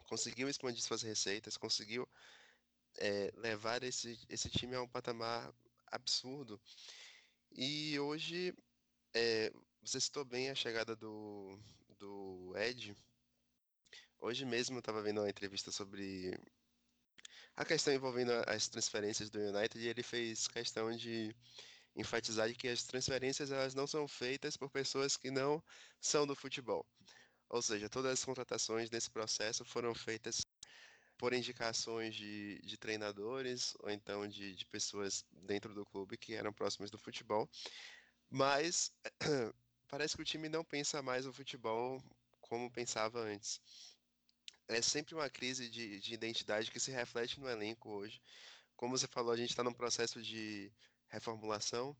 [0.09, 2.09] conseguiu expandir suas receitas, conseguiu
[2.97, 5.53] é, levar esse, esse time a um patamar
[5.87, 6.59] absurdo.
[7.51, 8.53] E hoje,
[9.13, 11.57] é, você citou bem a chegada do,
[11.99, 12.97] do Ed.
[14.19, 16.37] Hoje mesmo eu estava vendo uma entrevista sobre
[17.55, 21.35] a questão envolvendo as transferências do United e ele fez questão de
[21.95, 25.63] enfatizar que as transferências elas não são feitas por pessoas que não
[25.99, 26.85] são do futebol.
[27.49, 30.45] Ou seja, todas as contratações nesse processo foram feitas
[31.17, 36.53] por indicações de, de treinadores ou então de, de pessoas dentro do clube que eram
[36.53, 37.49] próximas do futebol.
[38.29, 38.91] Mas
[39.89, 42.01] parece que o time não pensa mais o futebol
[42.39, 43.59] como pensava antes.
[44.67, 48.21] É sempre uma crise de, de identidade que se reflete no elenco hoje.
[48.75, 50.71] Como você falou, a gente está num processo de
[51.09, 51.97] reformulação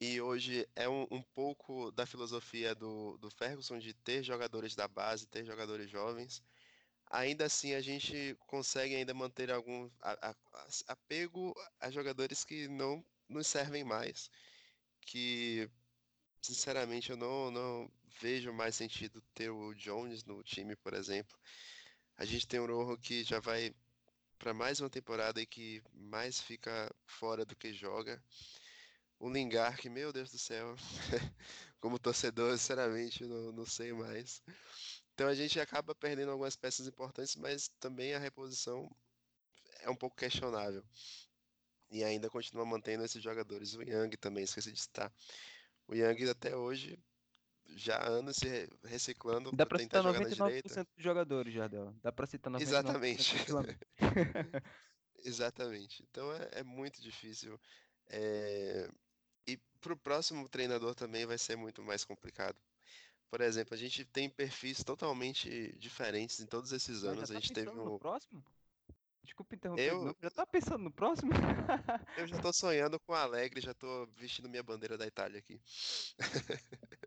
[0.00, 4.86] e hoje é um, um pouco da filosofia do, do Ferguson de ter jogadores da
[4.86, 6.42] base, ter jogadores jovens.
[7.10, 10.34] Ainda assim, a gente consegue ainda manter algum a, a,
[10.88, 14.30] apego a jogadores que não nos servem mais.
[15.00, 15.70] Que,
[16.42, 17.90] sinceramente, eu não, não
[18.20, 21.38] vejo mais sentido ter o Jones no time, por exemplo.
[22.18, 23.74] A gente tem o Rojo que já vai
[24.38, 28.22] para mais uma temporada e que mais fica fora do que joga
[29.18, 30.74] o Lingard, que, meu Deus do céu,
[31.80, 34.42] como torcedor, sinceramente, não, não sei mais.
[35.14, 38.90] Então a gente acaba perdendo algumas peças importantes, mas também a reposição
[39.80, 40.84] é um pouco questionável.
[41.90, 43.74] E ainda continua mantendo esses jogadores.
[43.74, 45.12] O Yang também, esqueci de citar.
[45.86, 46.98] O Yang até hoje,
[47.68, 49.52] já anos se reciclando.
[49.52, 51.94] Dá pra citar 99% dos jogadores, Jardel.
[52.02, 53.34] Dá pra citar 99% Exatamente.
[55.24, 56.02] Exatamente.
[56.10, 57.58] Então é, é muito difícil.
[58.08, 58.88] É,
[59.86, 62.58] para o próximo treinador também vai ser muito mais complicado.
[63.30, 67.30] Por exemplo, a gente tem perfis totalmente diferentes em todos esses anos.
[67.30, 67.84] a gente tá teve um.
[67.84, 68.44] No próximo?
[69.22, 70.16] Desculpa interromper, eu...
[70.20, 71.32] já tá pensando no próximo?
[72.16, 75.60] eu já tô sonhando com Alegre, já tô vestindo minha bandeira da Itália aqui.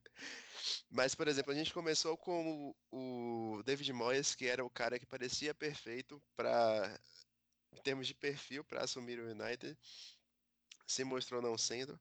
[0.90, 5.06] Mas, por exemplo, a gente começou com o David Moyes, que era o cara que
[5.06, 7.00] parecia perfeito para
[7.72, 9.78] em termos de perfil para assumir o United
[10.86, 12.00] se mostrou não sendo.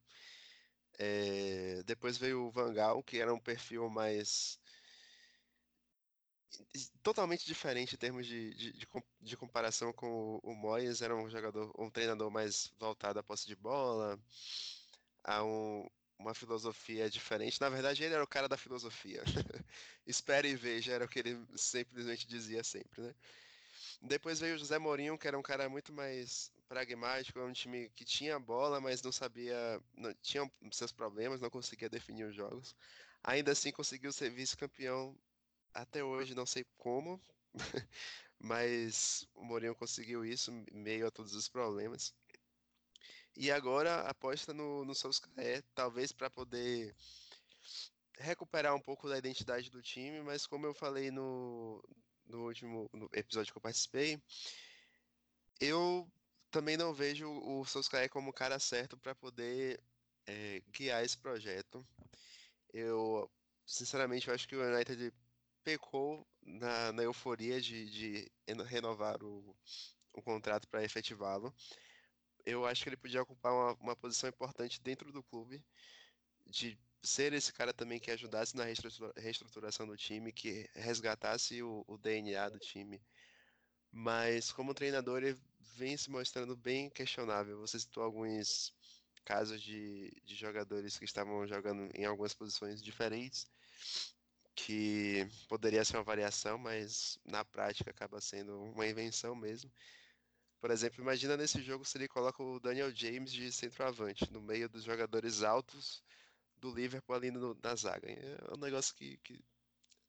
[0.99, 4.59] É, depois veio o Vangal, que era um perfil mais
[7.01, 8.87] totalmente diferente em termos de, de, de,
[9.21, 13.47] de comparação com o, o Moyes, era um jogador, um treinador mais voltado à posse
[13.47, 14.19] de bola,
[15.23, 15.87] a um,
[16.17, 17.59] uma filosofia diferente.
[17.61, 19.23] Na verdade, ele era o cara da filosofia.
[20.05, 23.15] Espere e veja, era o que ele simplesmente dizia sempre, né?
[24.01, 27.89] Depois veio o José Mourinho, que era um cara muito mais pragmático, é um time
[27.95, 32.75] que tinha bola, mas não sabia, não, tinha seus problemas, não conseguia definir os jogos.
[33.23, 35.17] Ainda assim conseguiu ser vice-campeão
[35.73, 37.19] até hoje, não sei como,
[38.39, 42.13] mas o Mourinho conseguiu isso meio a todos os problemas.
[43.35, 46.95] E agora aposta no, no Solskjaer, talvez para poder
[48.19, 51.83] recuperar um pouco da identidade do time, mas como eu falei no,
[52.27, 54.21] no último episódio que eu participei,
[55.59, 56.09] eu
[56.51, 59.81] também não vejo o Solskjaer como o cara certo para poder
[60.25, 61.85] é, guiar esse projeto.
[62.73, 63.29] Eu,
[63.65, 65.13] sinceramente, acho que o United
[65.63, 68.31] pecou na, na euforia de, de
[68.65, 69.55] renovar o,
[70.13, 71.53] o contrato para efetivá-lo.
[72.45, 75.63] Eu acho que ele podia ocupar uma, uma posição importante dentro do clube,
[76.45, 78.65] de ser esse cara também que ajudasse na
[79.15, 83.01] reestruturação do time, que resgatasse o, o DNA do time.
[83.91, 87.59] Mas como treinador ele vem se mostrando bem questionável.
[87.59, 88.73] Você citou alguns
[89.25, 93.47] casos de, de jogadores que estavam jogando em algumas posições diferentes,
[94.55, 99.71] que poderia ser uma variação, mas na prática acaba sendo uma invenção mesmo.
[100.59, 104.67] Por exemplo, imagina nesse jogo se ele coloca o Daniel James de centroavante, no meio
[104.67, 106.03] dos jogadores altos
[106.57, 108.09] do Liverpool ali no, na zaga.
[108.09, 109.43] É um negócio que, que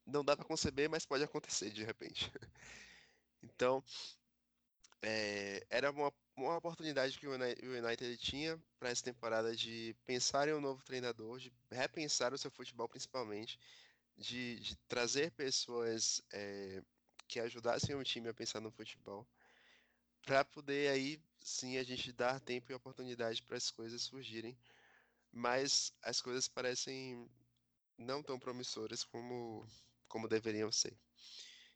[0.04, 2.30] não dá para conceber, mas pode acontecer de repente.
[3.42, 3.82] então,
[5.02, 10.54] é, era uma, uma oportunidade que o United tinha para essa temporada de pensar em
[10.54, 13.58] um novo treinador, de repensar o seu futebol principalmente,
[14.16, 16.82] de, de trazer pessoas é,
[17.28, 19.26] que ajudassem o time a pensar no futebol,
[20.22, 24.56] para poder aí sim a gente dar tempo e oportunidade para as coisas surgirem
[25.32, 27.28] mas as coisas parecem
[27.96, 29.66] não tão promissoras como,
[30.08, 30.96] como deveriam ser.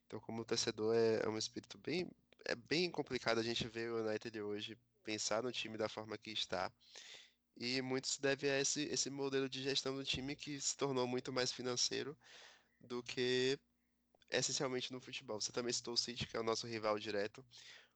[0.07, 2.11] Então, como torcedor, é, é um espírito bem,
[2.45, 6.31] é bem complicado a gente ver o United hoje pensar no time da forma que
[6.31, 6.73] está.
[7.57, 11.07] E muito se deve a esse, esse modelo de gestão do time que se tornou
[11.07, 12.17] muito mais financeiro
[12.81, 13.59] do que
[14.31, 15.41] essencialmente no futebol.
[15.41, 17.45] Você também citou o City, que é o nosso rival direto.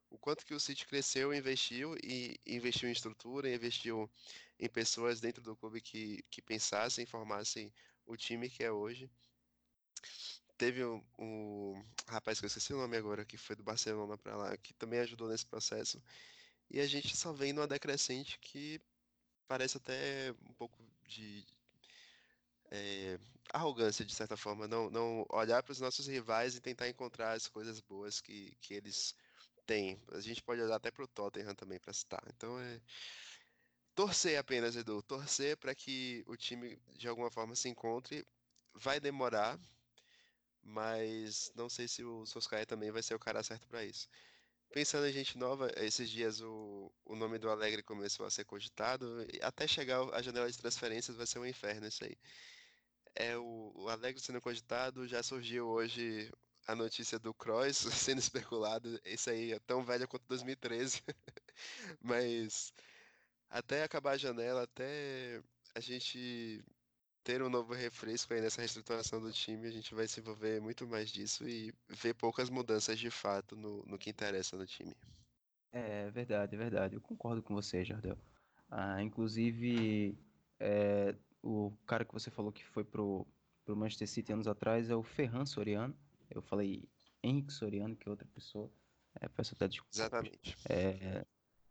[0.09, 4.09] O quanto que o City cresceu, investiu e investiu em estrutura, investiu
[4.59, 7.71] em pessoas dentro do clube que, que pensassem, formassem
[8.05, 9.11] o time que é hoje.
[10.59, 14.35] Teve um, um rapaz que eu esqueci o nome agora, que foi do Barcelona para
[14.35, 16.03] lá, que também ajudou nesse processo.
[16.69, 18.81] E a gente só vem numa decrescente que
[19.47, 21.45] parece até um pouco de
[22.71, 23.17] é,
[23.53, 24.67] arrogância, de certa forma.
[24.67, 28.73] Não, não olhar para os nossos rivais e tentar encontrar as coisas boas que, que
[28.73, 29.15] eles
[29.65, 29.97] têm.
[30.11, 32.23] A gente pode olhar até para o Tottenham também para citar.
[32.35, 32.81] Então é
[33.95, 38.27] torcer apenas, Edu, torcer para que o time de alguma forma se encontre.
[38.73, 39.57] Vai demorar,
[40.69, 44.07] mas não sei se o Soscaia também vai ser o cara certo para isso.
[44.71, 49.25] Pensando em gente nova, esses dias o, o nome do Alegre começou a ser cogitado,
[49.41, 52.15] até chegar a janela de transferências vai ser um inferno isso aí.
[53.15, 56.31] É o, o Alegre sendo cogitado, já surgiu hoje
[56.67, 61.01] a notícia do Kroos sendo especulado, isso aí é tão velho quanto 2013,
[62.01, 62.71] mas
[63.49, 65.41] até acabar a janela, até
[65.75, 66.63] a gente
[67.23, 70.87] ter um novo refresco aí nessa reestruturação do time, a gente vai se envolver muito
[70.87, 74.95] mais disso e ver poucas mudanças de fato no, no que interessa no time.
[75.71, 76.95] É verdade, é verdade.
[76.95, 78.17] Eu concordo com você, Jardel.
[78.69, 80.17] Ah, inclusive,
[80.59, 83.25] é, o cara que você falou que foi pro,
[83.63, 85.95] pro Manchester City anos atrás é o Ferran Soriano.
[86.29, 86.87] Eu falei
[87.23, 88.71] Henrique Soriano, que é outra pessoa.
[89.19, 89.95] É, peço até desculpa.
[89.95, 90.55] Exatamente.
[90.69, 91.25] É,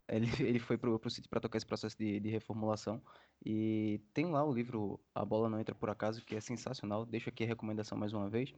[0.08, 3.02] ele, ele foi pro, pro City para tocar esse processo de, de reformulação.
[3.44, 7.04] E tem lá o livro A Bola Não Entra Por Acaso, que é sensacional.
[7.06, 8.52] Deixo aqui a recomendação mais uma vez.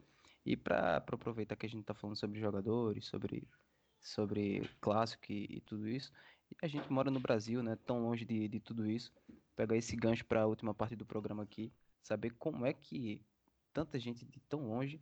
[0.45, 3.47] E para aproveitar que a gente está falando sobre jogadores, sobre,
[4.01, 6.11] sobre clássico e, e, tudo isso,
[6.51, 9.13] e a gente mora no Brasil, né, tão longe de, de tudo isso,
[9.55, 11.71] pegar esse gancho para a última parte do programa aqui,
[12.03, 13.23] saber como é que
[13.73, 15.01] tanta gente de tão longe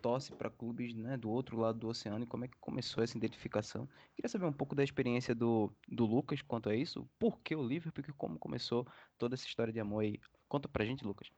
[0.00, 3.16] torce para clubes né, do outro lado do oceano e como é que começou essa
[3.16, 3.88] identificação.
[4.14, 7.66] Queria saber um pouco da experiência do, do Lucas quanto a isso, por que o
[7.66, 8.86] Liverpool e como começou
[9.18, 10.18] toda essa história de amor aí.
[10.48, 11.30] Conta pra gente, Lucas.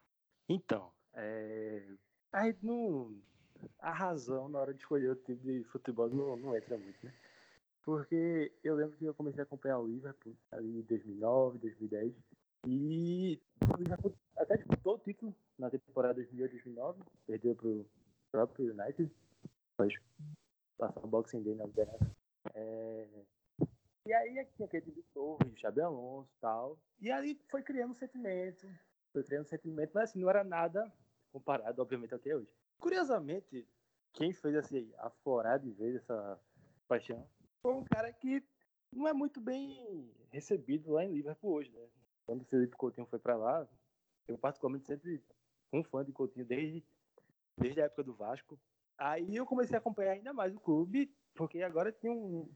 [0.48, 1.82] Então, é...
[2.32, 3.14] a, não...
[3.78, 7.12] a razão na hora de escolher o tipo de futebol não, não entra muito, né?
[7.84, 12.14] Porque eu lembro que eu comecei a acompanhar o Liverpool ali em 2009, 2010.
[12.66, 16.96] E o Liverpool até disputou o título na temporada 2008-2009,
[17.26, 17.84] perdeu pro
[18.32, 19.14] próprio United,
[19.76, 20.00] pode
[20.78, 22.10] passar o Boxing Day na liderança.
[22.54, 23.08] É...
[24.04, 26.78] E aí tinha aquele de Torres, Xabi Alonso e tal.
[27.00, 28.66] E aí foi criando um sentimento,
[29.12, 30.92] foi criando um sentimento, mas assim, não era nada
[31.30, 32.50] comparado, obviamente, ao que é hoje.
[32.80, 33.68] Curiosamente,
[34.12, 36.40] quem fez assim, aflorar de vez essa
[36.88, 37.24] paixão
[37.62, 38.42] foi um cara que
[38.92, 41.88] não é muito bem recebido lá em Liverpool hoje, né?
[42.26, 43.68] Quando o Felipe Coutinho foi para lá,
[44.26, 45.22] eu particularmente sempre
[45.72, 46.84] um fã de Coutinho desde,
[47.56, 48.58] desde a época do Vasco.
[48.98, 52.50] Aí eu comecei a acompanhar ainda mais o clube, porque agora tinha um.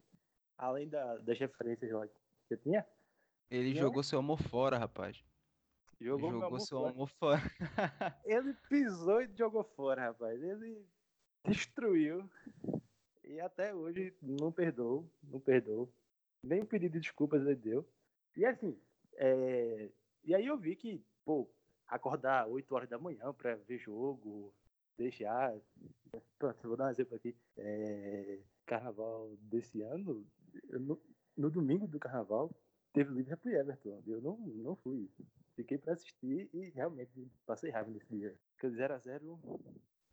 [0.57, 2.15] Além da, das referências lá que
[2.55, 2.87] eu tinha.
[3.51, 3.81] Ele Não.
[3.81, 5.23] jogou seu amor fora, rapaz.
[6.01, 6.91] Jogou, jogou amor seu fora.
[6.91, 7.41] amor fora.
[8.25, 10.43] Ele pisou e jogou fora, rapaz.
[10.43, 10.87] Ele
[11.45, 12.29] destruiu.
[13.25, 15.93] E até hoje não perdoou, não perdoou.
[16.43, 17.89] Nem um pedido de desculpas ele deu.
[18.37, 18.79] E assim,
[19.15, 19.91] é,
[20.25, 21.51] e aí eu vi que, pô,
[21.89, 24.55] acordar 8 horas da manhã pra ver jogo,
[24.97, 25.55] deixar.
[26.39, 27.37] Pronto, vou dar um exemplo aqui.
[27.57, 30.27] É, carnaval desse ano,
[30.71, 31.01] no,
[31.37, 32.51] no domingo do carnaval,
[32.93, 34.03] teve Liverpool e Everton.
[34.07, 35.11] Eu não, não fui.
[35.55, 38.37] Fiquei pra assistir e realmente passei raiva nesse dia.
[38.53, 39.61] Porque 0x0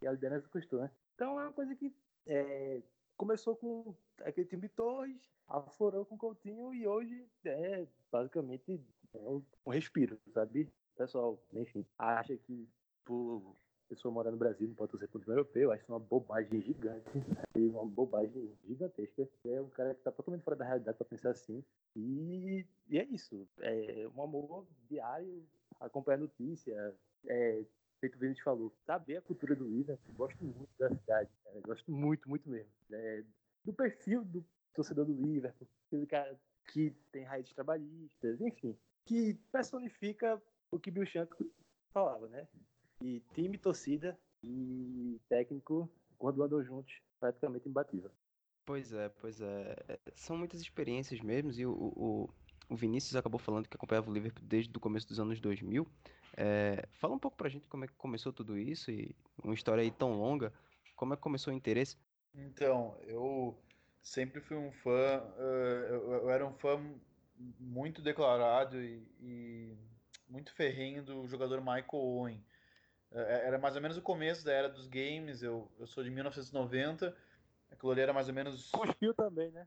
[0.01, 0.91] e a liderança custou, né?
[1.15, 1.93] Então é uma coisa que
[2.25, 2.81] é,
[3.17, 8.81] começou com aquele time de Torres, aflorou com Coutinho e hoje é basicamente
[9.13, 10.63] é um, um respiro, sabe?
[10.93, 12.69] O pessoal, enfim, acha que
[13.05, 13.55] por
[13.89, 17.05] pessoa morar no Brasil não pode torcer pro time europeu, acho uma bobagem gigante,
[17.55, 19.27] e uma bobagem gigantesca.
[19.45, 21.63] É um cara que tá totalmente fora da realidade pra pensar assim.
[21.95, 23.47] E, e é isso.
[23.59, 25.45] É um amor diário,
[25.79, 26.95] acompanhar notícia,
[27.27, 27.63] é,
[27.99, 31.91] feito o Vinícius falou, saber a cultura do Liverpool, gosto muito da cidade, cara, gosto
[31.91, 32.71] muito, muito mesmo.
[32.91, 33.23] É,
[33.63, 36.37] do perfil do torcedor do Liverpool, aquele cara
[36.71, 41.33] que tem raízes trabalhistas, enfim, que personifica o que Bill Shank
[41.93, 42.47] falava, né?
[43.03, 48.09] E time, torcida e técnico, quando andam juntos, praticamente imbatível.
[48.65, 49.75] Pois é, pois é.
[50.15, 52.29] São muitas experiências mesmo, e o, o,
[52.69, 55.85] o Vinícius acabou falando que acompanhava o Liverpool desde o começo dos anos 2000.
[56.37, 59.81] É, fala um pouco pra gente como é que começou tudo isso e uma história
[59.81, 60.53] aí tão longa,
[60.95, 61.97] como é que começou o interesse?
[62.33, 63.53] Então, eu
[64.01, 66.81] sempre fui um fã, eh, eu, eu era um fã
[67.59, 69.77] muito declarado e, e
[70.29, 72.43] muito ferrenho do jogador Michael Owen.
[73.13, 76.09] Eh, Era mais ou menos o começo da era dos games, eu, eu sou de
[76.09, 77.15] 1990,
[77.69, 78.71] aquilo ali era mais ou menos.
[78.71, 79.65] Cuspiu também, né?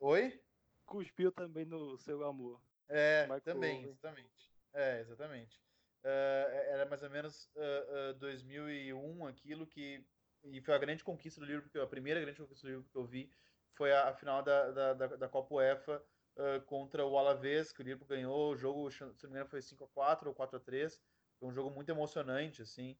[0.00, 0.40] Oi?
[0.86, 2.60] Cuspiu também no seu amor.
[2.88, 3.84] É, Michael também, Owen.
[3.90, 4.52] exatamente.
[4.74, 5.62] É, exatamente.
[6.04, 10.04] Eh, era mais ou menos eh, eh, 2001 aquilo que
[10.44, 13.04] e foi a grande conquista do livro, a primeira grande conquista do livro que eu
[13.04, 13.30] vi
[13.76, 16.02] foi a, a final da, da, da, da Copa UEFA
[16.36, 19.62] eh, contra o Alavés, que o Liverpool ganhou, o jogo, se não me engano, foi
[19.62, 21.00] 5 a 4 ou 4 a 3
[21.42, 22.96] foi um jogo muito emocionante, assim,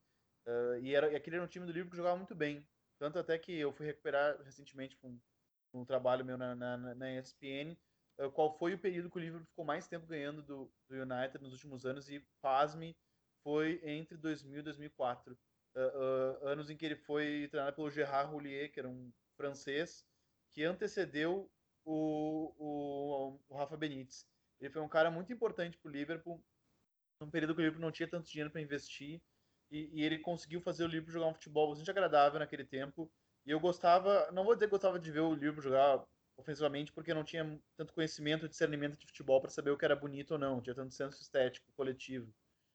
[0.47, 2.67] eh, e, era, e aquele era um time do Liverpool que jogava muito bem,
[2.99, 5.21] tanto até que eu fui recuperar recentemente com um,
[5.73, 7.77] um trabalho meu na, na, na ESPN,
[8.19, 11.41] eh, qual foi o período que o Liverpool ficou mais tempo ganhando do, do United
[11.41, 12.97] nos últimos anos, e pasme,
[13.45, 15.39] foi entre 2000 e 2004.
[15.75, 20.05] Uh, uh, anos em que ele foi treinado pelo Gerard Houllier, que era um francês,
[20.51, 21.51] que antecedeu
[21.85, 24.27] o, o, o Rafa Benítez.
[24.61, 26.45] Ele foi um cara muito importante para o Liverpool,
[27.25, 29.21] num período que o Liverpool não tinha tanto dinheiro para investir,
[29.71, 33.11] e, e, ele conseguiu fazer o Liverpool jogar um futebol bastante agradável naquele tempo.
[33.47, 36.05] E eu gostava, não vou dizer que gostava de ver o Liverpool jogar
[36.37, 39.97] ofensivamente, porque eu não tinha tanto conhecimento discernimento de futebol para saber o que era
[39.97, 42.33] bonito ou não, não tinha tanto senso estético coletivo.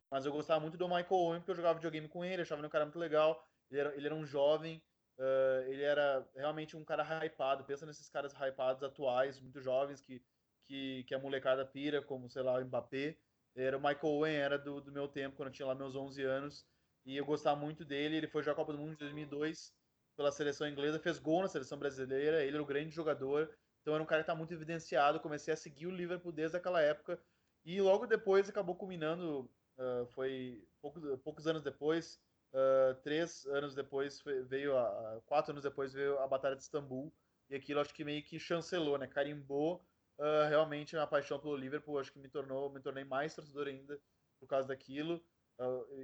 [0.10, 2.68] Mas eu gostava muito do Michael Owen, porque eu jogava videogame com ele, achava ele
[2.68, 3.46] um cara muito legal.
[3.70, 4.82] Ele era, ele era um jovem,
[5.20, 7.66] uh, ele era realmente um cara hypado.
[7.66, 10.24] Pensa nesses caras hypados atuais, muito jovens, que,
[10.66, 13.18] que, que a molecada pira, como, sei lá, o Mbappé.
[13.58, 16.24] Era o Michael Owen, era do, do meu tempo, quando eu tinha lá meus 11
[16.24, 16.66] anos.
[17.06, 18.18] E eu gostava muito dele.
[18.18, 19.74] Ele foi jogar a Copa do Mundo de 2002
[20.16, 22.44] pela seleção inglesa, fez gol na seleção brasileira.
[22.44, 23.50] Ele era um grande jogador.
[23.82, 25.20] Então era um cara que está muito evidenciado.
[25.20, 27.20] Comecei a seguir o Liverpool desde aquela época.
[27.66, 32.20] E logo depois acabou culminando Uh, foi poucos, poucos anos depois,
[32.52, 37.14] uh, três anos depois veio a, quatro anos depois veio a Batalha de Istambul
[37.48, 39.06] e aquilo acho que meio que chancelou, né?
[39.06, 39.86] Carimbou
[40.20, 44.00] uh, realmente a paixão pelo Liverpool, acho que me tornou, me tornei mais torcedor ainda
[44.40, 45.24] por causa daquilo.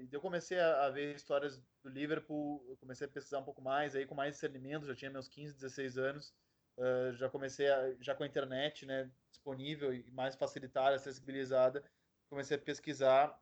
[0.01, 3.61] e eu comecei a, a, ver histórias do Liverpool, eu comecei a pesquisar um pouco
[3.61, 6.34] mais, aí com mais discernimento, já tinha meus 15, 16 anos,
[7.14, 11.84] já comecei a, já com a internet, né, disponível e mais facilitada, acessibilizada,
[12.30, 13.39] comecei a pesquisar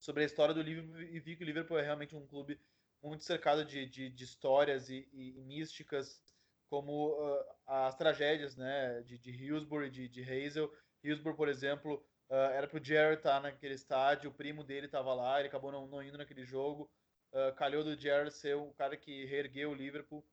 [0.00, 2.60] sobre a história do Liverpool e vi que o Liverpool é realmente um clube
[3.02, 6.20] muito cercado de, de, de histórias e, e, e, místicas,
[6.68, 10.72] como uh, as tragédias né, de, de Hillsborough e de, de Hazel.
[11.02, 15.14] Hillsborough, por exemplo, uh, era para o Jared estar naquele estádio, o primo dele estava
[15.14, 16.90] lá, ele acabou não, não indo naquele jogo.
[17.32, 20.24] Uh, calhou do Jared ser o cara que reergueu o Liverpool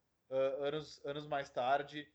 [0.62, 2.08] anos, anos mais tarde.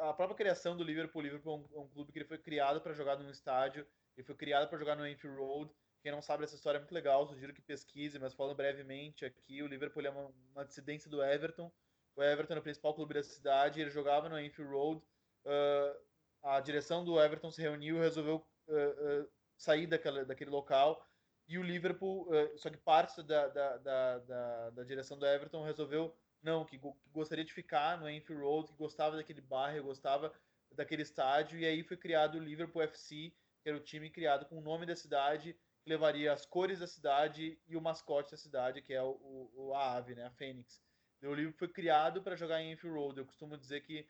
[0.00, 2.80] a própria criação do Liverpool, o Liverpool é um, um clube que ele foi criado
[2.80, 3.86] para jogar num estádio,
[4.16, 5.72] ele foi criado para jogar no Anfield Road,
[6.06, 9.60] quem não sabe dessa história é muito legal, sugiro que pesquise, mas falando brevemente aqui,
[9.60, 11.68] o Liverpool é uma, uma dissidência do Everton.
[12.16, 15.02] O Everton o principal clube da cidade, ele jogava no Anfield Road,
[15.44, 16.00] uh,
[16.42, 21.06] a direção do Everton se reuniu e resolveu uh, sair daquela, daquele local
[21.48, 26.12] e o Liverpool, só que parte da, da, da, da, da direção do Everton resolveu
[26.42, 30.32] não, que, que, gostaria de ficar no Anfield Road, que gostava daquele bairro, gostava
[30.72, 34.58] daquele estádio, e aí foi criado o Liverpool FC, que era o time criado com
[34.58, 38.82] o nome da cidade, que levaria as cores da cidade e o mascote da cidade,
[38.82, 40.80] que é o, o a ave, né, a Fênix.
[41.22, 43.18] O Liverpool foi criado para jogar em Anfield Road.
[43.18, 44.08] Eu costumo dizer que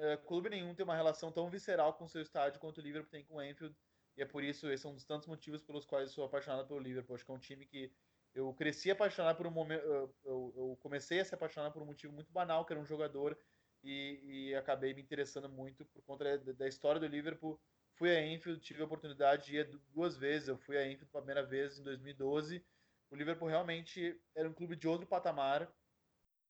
[0.00, 3.24] uh, clube nenhum tem uma relação tão visceral com seu estádio quanto o Liverpool tem
[3.24, 3.74] com Anfield.
[4.16, 6.66] E é por isso, esse é um dos tantos motivos pelos quais eu sou apaixonado
[6.66, 7.14] pelo Liverpool.
[7.14, 7.92] Acho que é um time que
[8.34, 9.84] eu cresci apaixonado por um momento.
[9.84, 13.38] Eu, eu, comecei a se apaixonar por um motivo muito banal, que era um jogador,
[13.82, 17.60] e, e acabei me interessando muito por conta da, da, história do Liverpool.
[17.94, 20.48] Fui a Enfield, tive a oportunidade de ir duas vezes.
[20.48, 22.64] Eu fui a Enfield pela primeira vez em 2012.
[23.10, 25.72] O Liverpool realmente era um clube de outro patamar,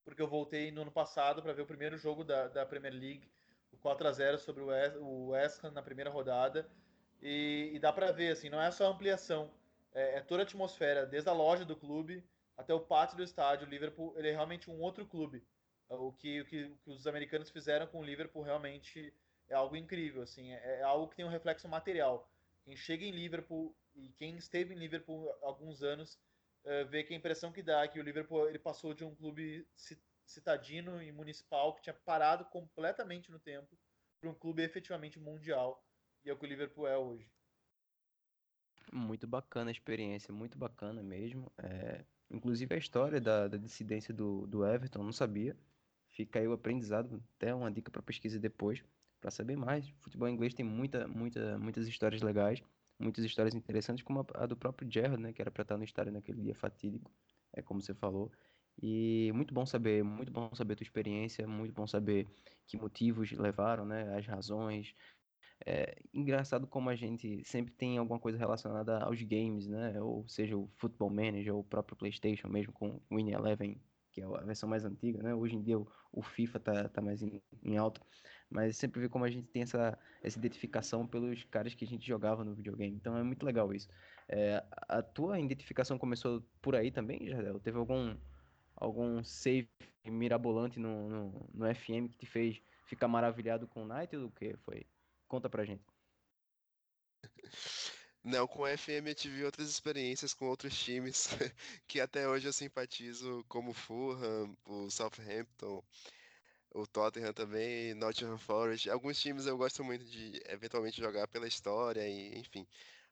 [0.08, 3.28] porque eu voltei no ano passado para ver o primeiro jogo da, da Premier League,
[3.70, 6.66] o 4 a 0 sobre o West, o West Ham na primeira rodada.
[7.20, 9.50] E, e dá para ver, assim, não é só ampliação,
[9.92, 12.24] é, é, toda a atmosfera, desde a loja do clube
[12.56, 13.66] até o pátio do estádio.
[13.66, 15.44] O Liverpool ele é realmente um outro clube.
[15.90, 19.12] O que, o que, o que os americanos fizeram com o Liverpool realmente
[19.46, 22.30] é algo incrível, assim, é, é algo que tem um reflexo material.
[22.64, 26.18] Quem chega em Liverpool e quem esteve em Liverpool há alguns anos
[26.68, 29.14] uh, vê que a impressão que dá é que o Liverpool ele passou de um
[29.14, 29.66] clube
[30.24, 33.78] citadino e municipal que tinha parado completamente no tempo
[34.20, 35.82] para um clube efetivamente mundial
[36.24, 37.30] e é o que o Liverpool é hoje.
[38.92, 41.50] Muito bacana a experiência, muito bacana mesmo.
[41.58, 45.56] É, inclusive a história da, da dissidência do, do Everton, não sabia.
[46.10, 48.82] Fica aí o aprendizado, até uma dica para pesquisa depois,
[49.20, 49.88] para saber mais.
[50.00, 52.62] Futebol inglês tem muita, muita, muitas histórias legais
[52.98, 56.12] muitas histórias interessantes, como a, do próprio Gerrard, né, que era para estar no estádio
[56.12, 57.12] naquele dia fatídico,
[57.52, 58.30] é como você falou.
[58.80, 62.26] E muito bom saber, muito bom saber a tua experiência, muito bom saber
[62.66, 64.94] que motivos levaram, né, as razões.
[65.66, 70.56] É engraçado como a gente sempre tem alguma coisa relacionada aos games, né, ou seja,
[70.56, 73.80] o Football Manager, ou o próprio PlayStation mesmo com o Win Eleven,
[74.12, 75.34] que é a versão mais antiga, né?
[75.34, 78.00] Hoje em dia o, o FIFA tá, tá mais em, em alta
[78.50, 82.06] mas sempre vê como a gente tem essa, essa identificação pelos caras que a gente
[82.06, 82.96] jogava no videogame.
[82.96, 83.88] Então é muito legal isso.
[84.28, 87.60] É, a tua identificação começou por aí também, Jardel?
[87.60, 88.16] Teve algum,
[88.76, 89.68] algum save
[90.04, 94.30] mirabolante no, no, no FM que te fez ficar maravilhado com o Knight ou o
[94.30, 94.86] que foi?
[95.26, 95.84] Conta pra gente.
[98.24, 101.28] Não, com o FM eu tive outras experiências com outros times
[101.86, 105.82] que até hoje eu simpatizo, como o Fulham, o Southampton,
[106.80, 108.88] o Tottenham também, Nottingham Forest.
[108.90, 112.66] Alguns times eu gosto muito de eventualmente jogar pela história e enfim.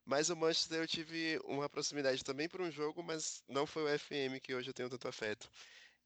[0.04, 3.98] Mas o Manchester eu tive uma proximidade também por um jogo, mas não foi o
[3.98, 5.50] FM que hoje eu tenho tanto afeto.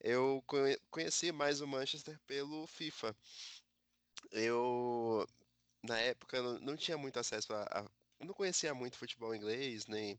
[0.00, 0.42] Eu
[0.90, 3.14] conheci mais o Manchester pelo FIFA.
[4.32, 5.26] Eu
[5.82, 7.90] na época não tinha muito acesso a, a
[8.24, 10.18] não conhecia muito futebol inglês, nem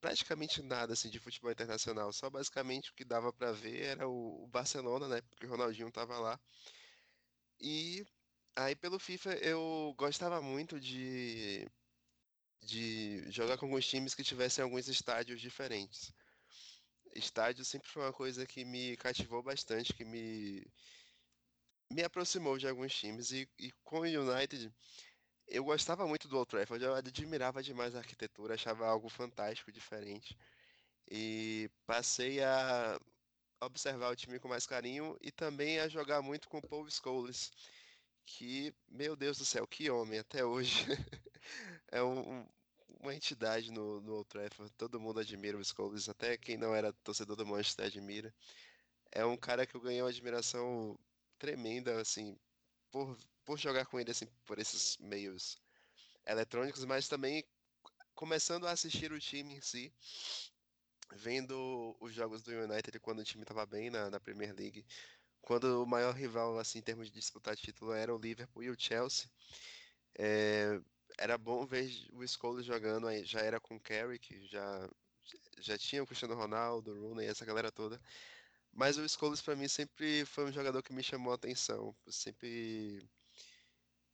[0.00, 4.46] praticamente nada assim de futebol internacional, só basicamente o que dava para ver era o,
[4.48, 5.20] Barcelona, né?
[5.22, 6.40] Porque o Ronaldinho tava lá.
[7.60, 8.04] E
[8.56, 11.66] aí pelo FIFA eu gostava muito de
[12.62, 16.12] de jogar com alguns times que tivessem alguns estádios diferentes.
[17.14, 20.66] Estádio sempre foi uma coisa que me cativou bastante, que me
[21.90, 24.72] me aproximou de alguns times e, e com o United
[25.48, 30.36] eu gostava muito do Old Trafford, eu admirava demais a arquitetura, achava algo fantástico, diferente.
[31.10, 32.98] E passei a
[33.60, 37.52] observar o time com mais carinho e também a jogar muito com o Paul Scholes,
[38.26, 40.86] que, meu Deus do céu, que homem, até hoje
[41.90, 42.46] é um,
[43.00, 46.92] uma entidade no, no Old Trafford, todo mundo admira o Scholes, até quem não era
[46.92, 48.34] torcedor do Manchester admira.
[49.12, 50.98] É um cara que eu ganhei uma admiração
[51.38, 52.38] tremenda, assim,
[52.90, 55.58] por por jogar com ele assim por esses meios
[56.26, 57.42] eletrônicos, mas também
[58.14, 59.92] começando a assistir o time em si,
[61.14, 64.84] vendo os jogos do United quando o time estava bem na, na, Premier League,
[65.40, 68.78] quando o maior rival assim em termos de disputar título era o Liverpool e o
[68.78, 69.30] Chelsea.
[70.18, 70.80] É,
[71.16, 74.90] era bom ver o Scholes jogando, aí já era com o Carrick, já
[75.58, 78.00] já tinha o Cristiano Ronaldo, o Rooney, essa galera toda.
[78.78, 83.04] Mas o Scholes para mim sempre foi um jogador que me chamou a atenção, sempre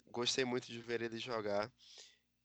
[0.06, 1.70] gostei muito de ver ele jogar.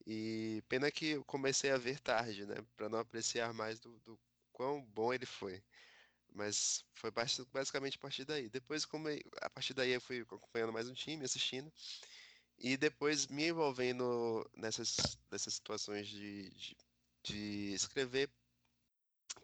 [0.06, 2.56] E pena que eu comecei a ver tarde, né?
[2.76, 4.20] Para não apreciar mais do, do,
[4.52, 5.64] quão bom ele foi.
[6.34, 7.10] Mas foi
[7.54, 8.50] basicamente a partir daí.
[8.50, 9.08] Depois, como
[9.42, 11.72] a partir daí, eu fui acompanhando mais um time, assistindo.
[12.58, 16.78] E depois me envolvendo nessas, nessas situações de, de,
[17.24, 18.30] de escrever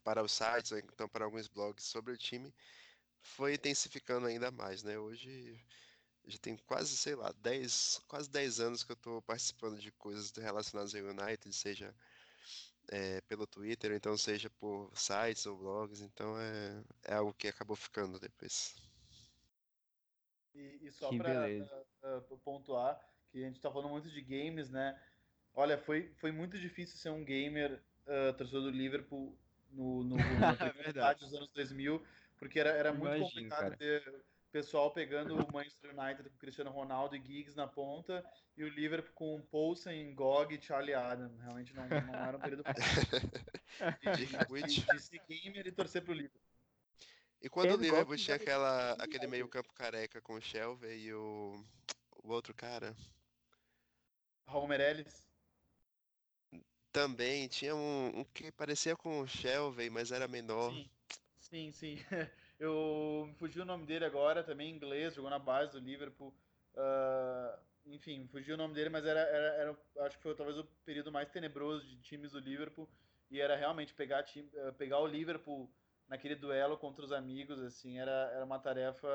[0.05, 2.53] para os sites, ou então para alguns blogs sobre o time,
[3.21, 4.97] foi intensificando ainda mais, né?
[4.99, 5.59] Hoje
[6.27, 10.31] Já tem quase, sei lá, 10, quase 10 anos que eu tô participando de coisas
[10.31, 11.95] relacionadas ao United, seja
[12.89, 17.47] é, pelo Twitter, ou então seja por sites ou blogs, então é, é algo que
[17.47, 18.75] acabou ficando depois.
[20.53, 21.49] E, e só para
[22.43, 22.99] pontuar,
[23.29, 24.99] que a gente tá falando muito de games, né?
[25.53, 29.37] Olha, foi, foi muito difícil ser um gamer uh, torcedor do Liverpool
[29.76, 30.17] no, no, na
[31.11, 32.01] É dos anos 2000,
[32.38, 33.78] porque era, era muito Imagino, complicado cara.
[33.78, 38.69] ter pessoal pegando o Manchester United com Cristiano Ronaldo e Giggs na ponta e o
[38.69, 41.30] Liverpool com Poulsen, Gog e Charlie Adam.
[41.41, 42.63] Realmente não, não era um período
[44.47, 46.41] fácil de, ser gamer e torcer pro Liverpool.
[47.41, 50.41] E quando o Ele Liverpool gosta de tinha aquela, aquele meio campo careca com o
[50.41, 51.61] Shelby e o,
[52.23, 52.95] o outro cara,
[54.47, 55.26] Raul Meirelles.
[56.95, 60.73] Também tinha um, um que parecia com o Shelby, mas era menor.
[60.73, 60.89] Sim,
[61.37, 61.97] sim, sim.
[62.59, 66.33] Eu me fugiu o nome dele agora, também em inglês, jogou na base do Liverpool.
[66.75, 70.63] Ah, enfim, fugiu o nome dele, mas era, era, era- acho que foi talvez o
[70.85, 72.89] período mais tenebroso de times do Liverpool.
[73.29, 75.69] E era realmente pegar, time, eh, pegar o Liverpool
[76.07, 79.07] naquele duelo contra os amigos, assim, era, era uma tarefa,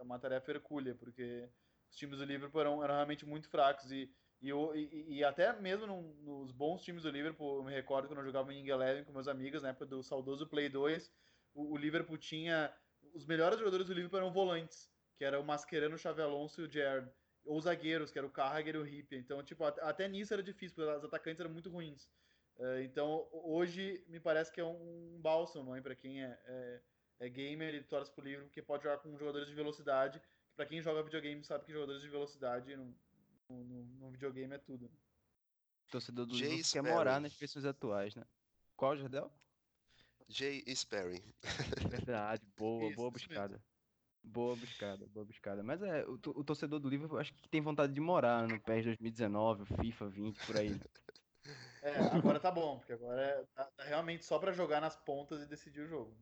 [0.00, 1.48] uma tarefa hercúlea, porque
[1.90, 3.90] os times do Liverpool eram, eram realmente muito fracos.
[3.90, 4.10] E,
[4.40, 8.08] e, eu- e, e até mesmo num- nos bons times do Liverpool, eu me recordo
[8.08, 11.12] quando eu jogava em Eleven com meus amigos, na época do saudoso Play 2,
[11.54, 12.76] o, o Liverpool tinha.
[13.14, 16.64] Os melhores jogadores do Liverpool eram volantes, que era o Mascherano, o Xavi Alonso e
[16.64, 17.12] o Gerrard.
[17.44, 19.18] Ou zagueiros, que era o Carragher e o Ripper.
[19.20, 22.10] Então, tipo, at- até nisso era difícil, porque os atacantes eram muito ruins.
[22.58, 26.82] Eh, então, hoje me parece que é um bálsamo para quem é, é,
[27.20, 30.20] é gamer e torce pro Liverpool, porque pode jogar com jogadores de velocidade.
[30.56, 32.98] Para quem joga videogame sabe que jogadores de velocidade no,
[33.48, 34.90] no, no- videogame é tudo.
[35.90, 38.24] Torcedor do Jay Liverpool quer morar nas pessoas atuais, né?
[38.76, 39.30] Qual, Jardel?
[40.28, 41.22] Jay Sperry.
[41.88, 43.64] Verdade, boa, Isso, boa buscada.
[44.22, 45.62] Boa buscada, boa buscada.
[45.62, 48.60] Mas é, o, to- o torcedor do Liverpool acho que tem vontade de morar no
[48.60, 50.80] PES 2019, o FIFA 20, por aí.
[51.80, 55.40] É, agora tá bom, porque agora é, tá, tá realmente só para jogar nas pontas
[55.40, 56.16] e decidir o jogo.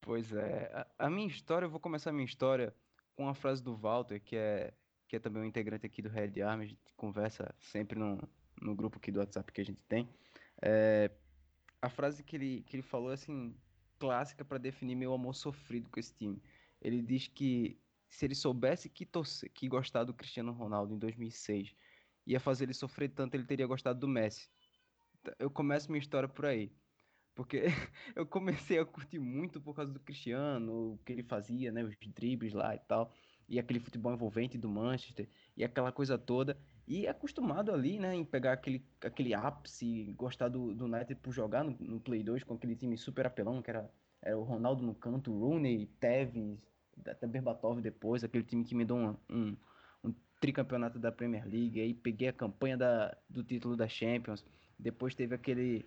[0.00, 0.66] Pois é.
[0.98, 2.74] A, a minha história, eu vou começar a minha história
[3.14, 4.79] com uma frase do Walter, que é,
[5.10, 8.16] que é também um integrante aqui do Red Army, a gente conversa sempre no,
[8.62, 10.08] no grupo aqui do WhatsApp que a gente tem.
[10.62, 11.10] É,
[11.82, 13.52] a frase que ele, que ele falou é assim,
[13.98, 16.40] clássica para definir meu amor sofrido com esse time.
[16.80, 17.76] Ele diz que
[18.08, 21.74] se ele soubesse que, torcer, que gostar do Cristiano Ronaldo em 2006
[22.24, 24.48] ia fazer ele sofrer tanto, ele teria gostado do Messi.
[25.20, 26.72] Então, Eu começo minha história por aí.
[27.34, 27.64] Porque
[28.14, 31.96] eu comecei a curtir muito por causa do Cristiano, o que ele fazia, né, os
[31.96, 33.12] dribles lá e tal,
[33.50, 38.24] e aquele futebol envolvente do Manchester, e aquela coisa toda, e acostumado ali, né, em
[38.24, 42.54] pegar aquele, aquele ápice, gostar do, do United por jogar no, no Play 2 com
[42.54, 43.90] aquele time super apelão, que era,
[44.22, 46.58] era o Ronaldo no canto, Rooney, Tevez,
[47.04, 49.56] até Berbatov depois, aquele time que me deu um, um,
[50.04, 54.44] um tricampeonato da Premier League, aí peguei a campanha da, do título da Champions,
[54.78, 55.84] depois teve aquele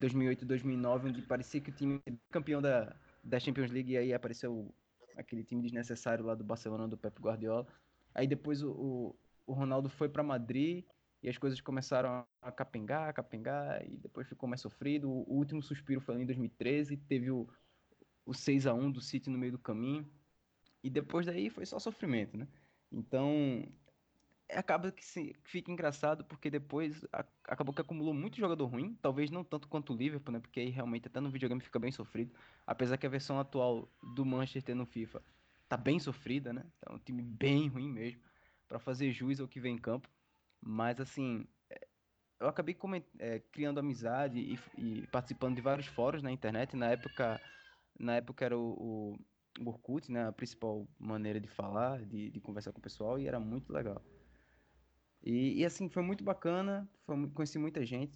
[0.00, 2.00] 2008 2009, onde parecia que o time
[2.30, 4.74] campeão da, da Champions League e aí apareceu
[5.16, 7.66] aquele time desnecessário lá do Barcelona do Pep Guardiola.
[8.14, 9.14] Aí depois o,
[9.46, 10.84] o, Ronaldo foi para Madrid
[11.22, 15.10] e as coisas começaram a capengar, a capengar e depois ficou mais sofrido.
[15.10, 17.48] O, último suspiro foi em 2013, teve o,
[18.24, 20.08] o 6 a 1 do City no meio do caminho
[20.82, 22.46] e depois daí foi só sofrimento, né?
[22.92, 23.66] Então
[24.50, 29.30] acaba que, se, fica engraçado porque depois a- acabou que acumulou muito jogador ruim, talvez
[29.30, 30.40] não tanto quanto o Liverpool, né?
[30.40, 32.34] Porque aí realmente até no videogame fica bem sofrido,
[32.66, 35.22] apesar que a versão atual do Manchester no FIFA
[35.68, 36.66] tá bem sofrida, né?
[36.80, 38.20] Tá um time bem ruim mesmo
[38.68, 40.08] para fazer jus ao que vem em campo,
[40.60, 41.88] mas assim é,
[42.40, 42.76] eu acabei
[43.18, 44.58] é, criando amizade e,
[45.02, 46.76] e participando de vários fóruns na internet.
[46.76, 47.40] Na época,
[47.98, 50.28] na época era o, o, o Orkut, né?
[50.28, 54.13] A principal maneira de falar, de, de conversar com o pessoal e era muito legal.
[55.24, 58.12] E, e, assim, foi muito bacana, foi, conheci muita gente,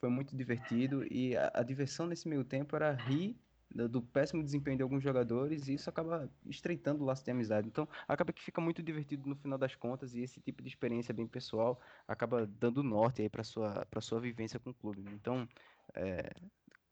[0.00, 3.36] foi muito divertido e a, a diversão nesse meio tempo era rir
[3.70, 7.68] do, do péssimo desempenho de alguns jogadores e isso acaba estreitando o laço de amizade.
[7.68, 11.14] Então, acaba que fica muito divertido no final das contas e esse tipo de experiência
[11.14, 15.02] bem pessoal acaba dando norte aí para sua para sua vivência com o clube.
[15.02, 15.12] né?
[15.14, 15.48] Então,
[15.94, 16.30] é,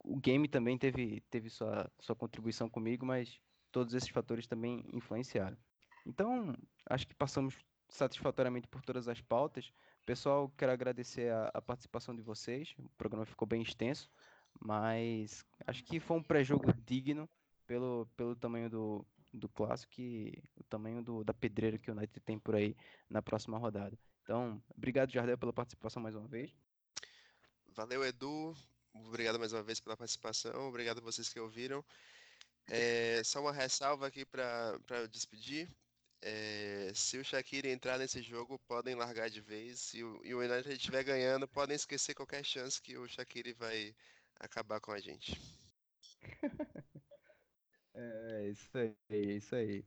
[0.04, 3.40] o game também teve teve sua sua contribuição comigo, mas
[3.72, 5.56] todos esses fatores também influenciaram.
[6.06, 6.54] Então,
[6.88, 7.56] acho que passamos
[7.88, 9.72] satisfatoriamente por todas as pautas.
[10.04, 12.74] Pessoal, quero agradecer a, a participação de vocês.
[12.78, 14.10] O programa ficou bem extenso,
[14.60, 17.28] mas acho que foi um pré-jogo digno
[17.66, 22.20] pelo, pelo tamanho do, do clássico e o tamanho do, da pedreira que o United
[22.20, 22.76] tem por aí
[23.08, 23.98] na próxima rodada.
[24.22, 26.54] Então, obrigado, Jardel, pela participação mais uma vez.
[27.68, 28.54] Valeu, Edu.
[28.94, 30.68] Obrigado mais uma vez pela participação.
[30.68, 31.84] Obrigado a vocês que ouviram.
[32.66, 35.70] É, só uma ressalva aqui para despedir.
[36.20, 39.80] É, se o Shaqiri entrar nesse jogo, podem largar de vez.
[39.80, 43.94] Se o, e o United estiver ganhando, podem esquecer qualquer chance que o Shaqiri vai
[44.40, 45.40] acabar com a gente.
[47.94, 49.84] é isso aí, isso aí.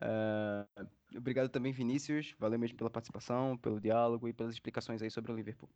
[0.00, 2.34] Uh, obrigado também, Vinícius.
[2.38, 5.70] Valeu mesmo pela participação, pelo diálogo e pelas explicações aí sobre o Liverpool.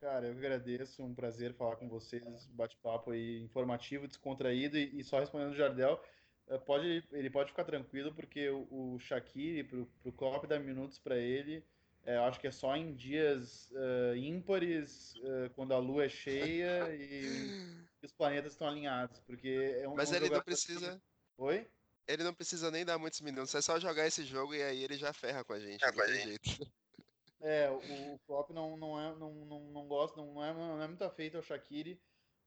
[0.00, 5.20] Cara, eu agradeço, um prazer falar com vocês, bate-papo aí informativo, descontraído e, e, só
[5.20, 6.02] respondendo o Jardel,
[6.58, 11.16] pode, ele pode ficar tranquilo porque o, o Shaqiri, pro, pro Klopp dar minutos para
[11.16, 11.64] ele,
[12.04, 16.08] é, eu acho que é só em dias uh, ímpares, uh, quando a lua é
[16.08, 17.22] cheia e,
[18.02, 20.96] os planetas estão alinhados, porque é um Mas um ele não precisa...
[20.96, 21.42] Que...
[21.42, 21.68] Oi?
[22.08, 24.96] Ele não precisa nem dar muitos minutos, é só jogar esse jogo e aí ele
[24.96, 26.72] já ferra com a gente, é, jeito.
[27.40, 30.86] É, o, o Klopp não, não, é, não, não, não gosta, não é, não é
[30.88, 32.00] muito afeito ao Shaqiri.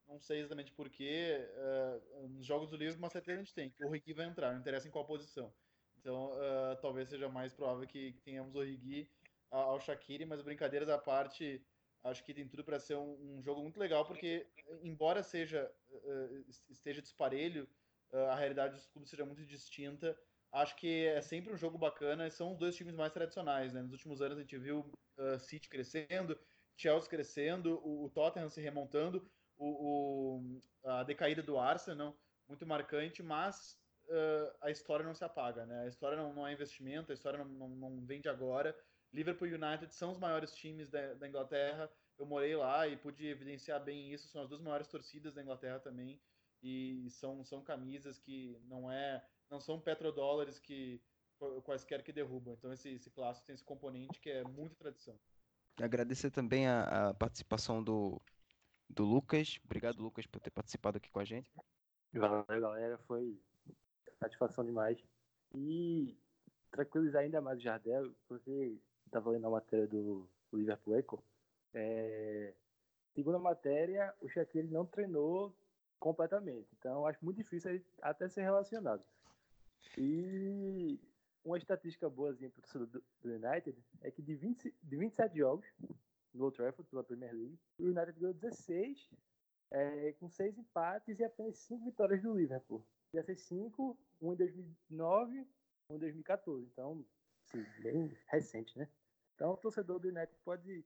[0.08, 1.38] Não sei exatamente porquê.
[1.56, 4.52] Uh, nos jogos do livro, uma certeza a gente tem, que o Rigui vai entrar,
[4.52, 5.54] não interessa em qual posição.
[5.98, 9.10] Então, uh, talvez seja mais provável que, que tenhamos o Rigui
[9.50, 11.64] ao Shaqiri, mas brincadeiras à parte,
[12.04, 14.48] acho que tem tudo para ser um, um, jogo muito legal, porque,
[14.82, 17.68] embora seja uh, esteja disparelho,
[18.30, 20.16] a realidade dos clubes seja muito distinta
[20.54, 22.30] acho que é sempre um jogo bacana.
[22.30, 23.82] São os dois times mais tradicionais, né?
[23.82, 24.86] Nos últimos anos a gente viu
[25.40, 26.40] City crescendo,
[26.78, 29.28] Chelsea crescendo, o, o Tottenham se remontando,
[29.58, 33.78] o, o, a decaída do Arsenal, muito marcante, mas
[34.08, 35.84] uh, a história não se apaga, né?
[35.84, 38.76] A história não, não é investimento, a história não, não, não agora.
[39.14, 41.90] Liverpool e United são os maiores times da, da Inglaterra.
[42.18, 44.28] Eu morei lá e pude evidenciar bem isso.
[44.28, 46.20] São as duas maiores torcidas da Inglaterra também.
[46.62, 51.00] E são, são camisas que não é não são petrodólares que
[51.64, 52.56] quaisquer que derrubam.
[52.56, 55.20] Então esse, esse clássico tem esse componente que é muito tradição.
[55.82, 58.22] Agradecer também a, a, participação do,
[58.94, 59.60] do Lucas.
[59.66, 61.52] Obrigado, Lucas, por ter participado aqui com a gente.
[62.14, 62.98] Valeu, galera.
[63.00, 63.38] Foi
[64.20, 65.04] satisfação demais.
[65.54, 66.18] E
[66.72, 71.24] tranquilizar ainda mais o Jardel, porque estava lendo a matéria do Liverpool Echo.
[71.74, 72.54] É,
[73.14, 75.56] segundo a matéria, o Shaqiri não treinou
[76.00, 76.68] completamente.
[76.80, 79.04] Então, acho muito difícil até ser relacionado.
[79.98, 81.00] E
[81.44, 85.66] uma estatística boazinha para o do United é que de, 20, de 27 jogos
[86.34, 89.10] no Old Trafford pela Premier League, o United ganhou 16,
[89.72, 92.86] é, com 6 empates e apenas 5 vitórias do Liverpool.
[93.14, 95.48] Ia ser 5, um em 2009,
[95.90, 96.66] um em 2014.
[96.66, 97.06] Então,
[97.46, 98.90] sim, bem recente, né?
[99.36, 100.86] Então, o torcedor do United pode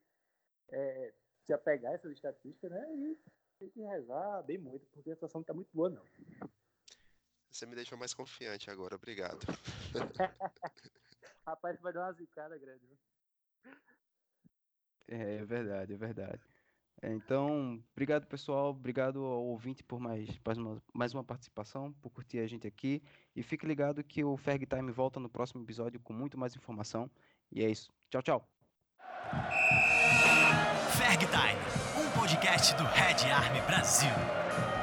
[0.70, 1.14] é,
[1.46, 2.96] se apegar a essas estatísticas, né?
[2.96, 3.18] E
[3.60, 6.04] tem que rezar bem muito, porque a situação não está muito boa, não.
[7.50, 9.40] Você me deixou mais confiante agora, obrigado.
[11.46, 12.86] Rapaz, vai dar uma zicada grande.
[15.08, 16.42] É, é verdade, é verdade.
[17.02, 22.10] É, então, obrigado pessoal, obrigado ao ouvinte por mais, mais, uma, mais uma participação, por
[22.10, 23.04] curtir a gente aqui.
[23.36, 27.10] E fique ligado que o Ferg Time volta no próximo episódio com muito mais informação.
[27.52, 27.92] E é isso.
[28.10, 28.50] Tchau, tchau.
[30.98, 34.77] Ferg Time, um podcast do Red Army Brasil.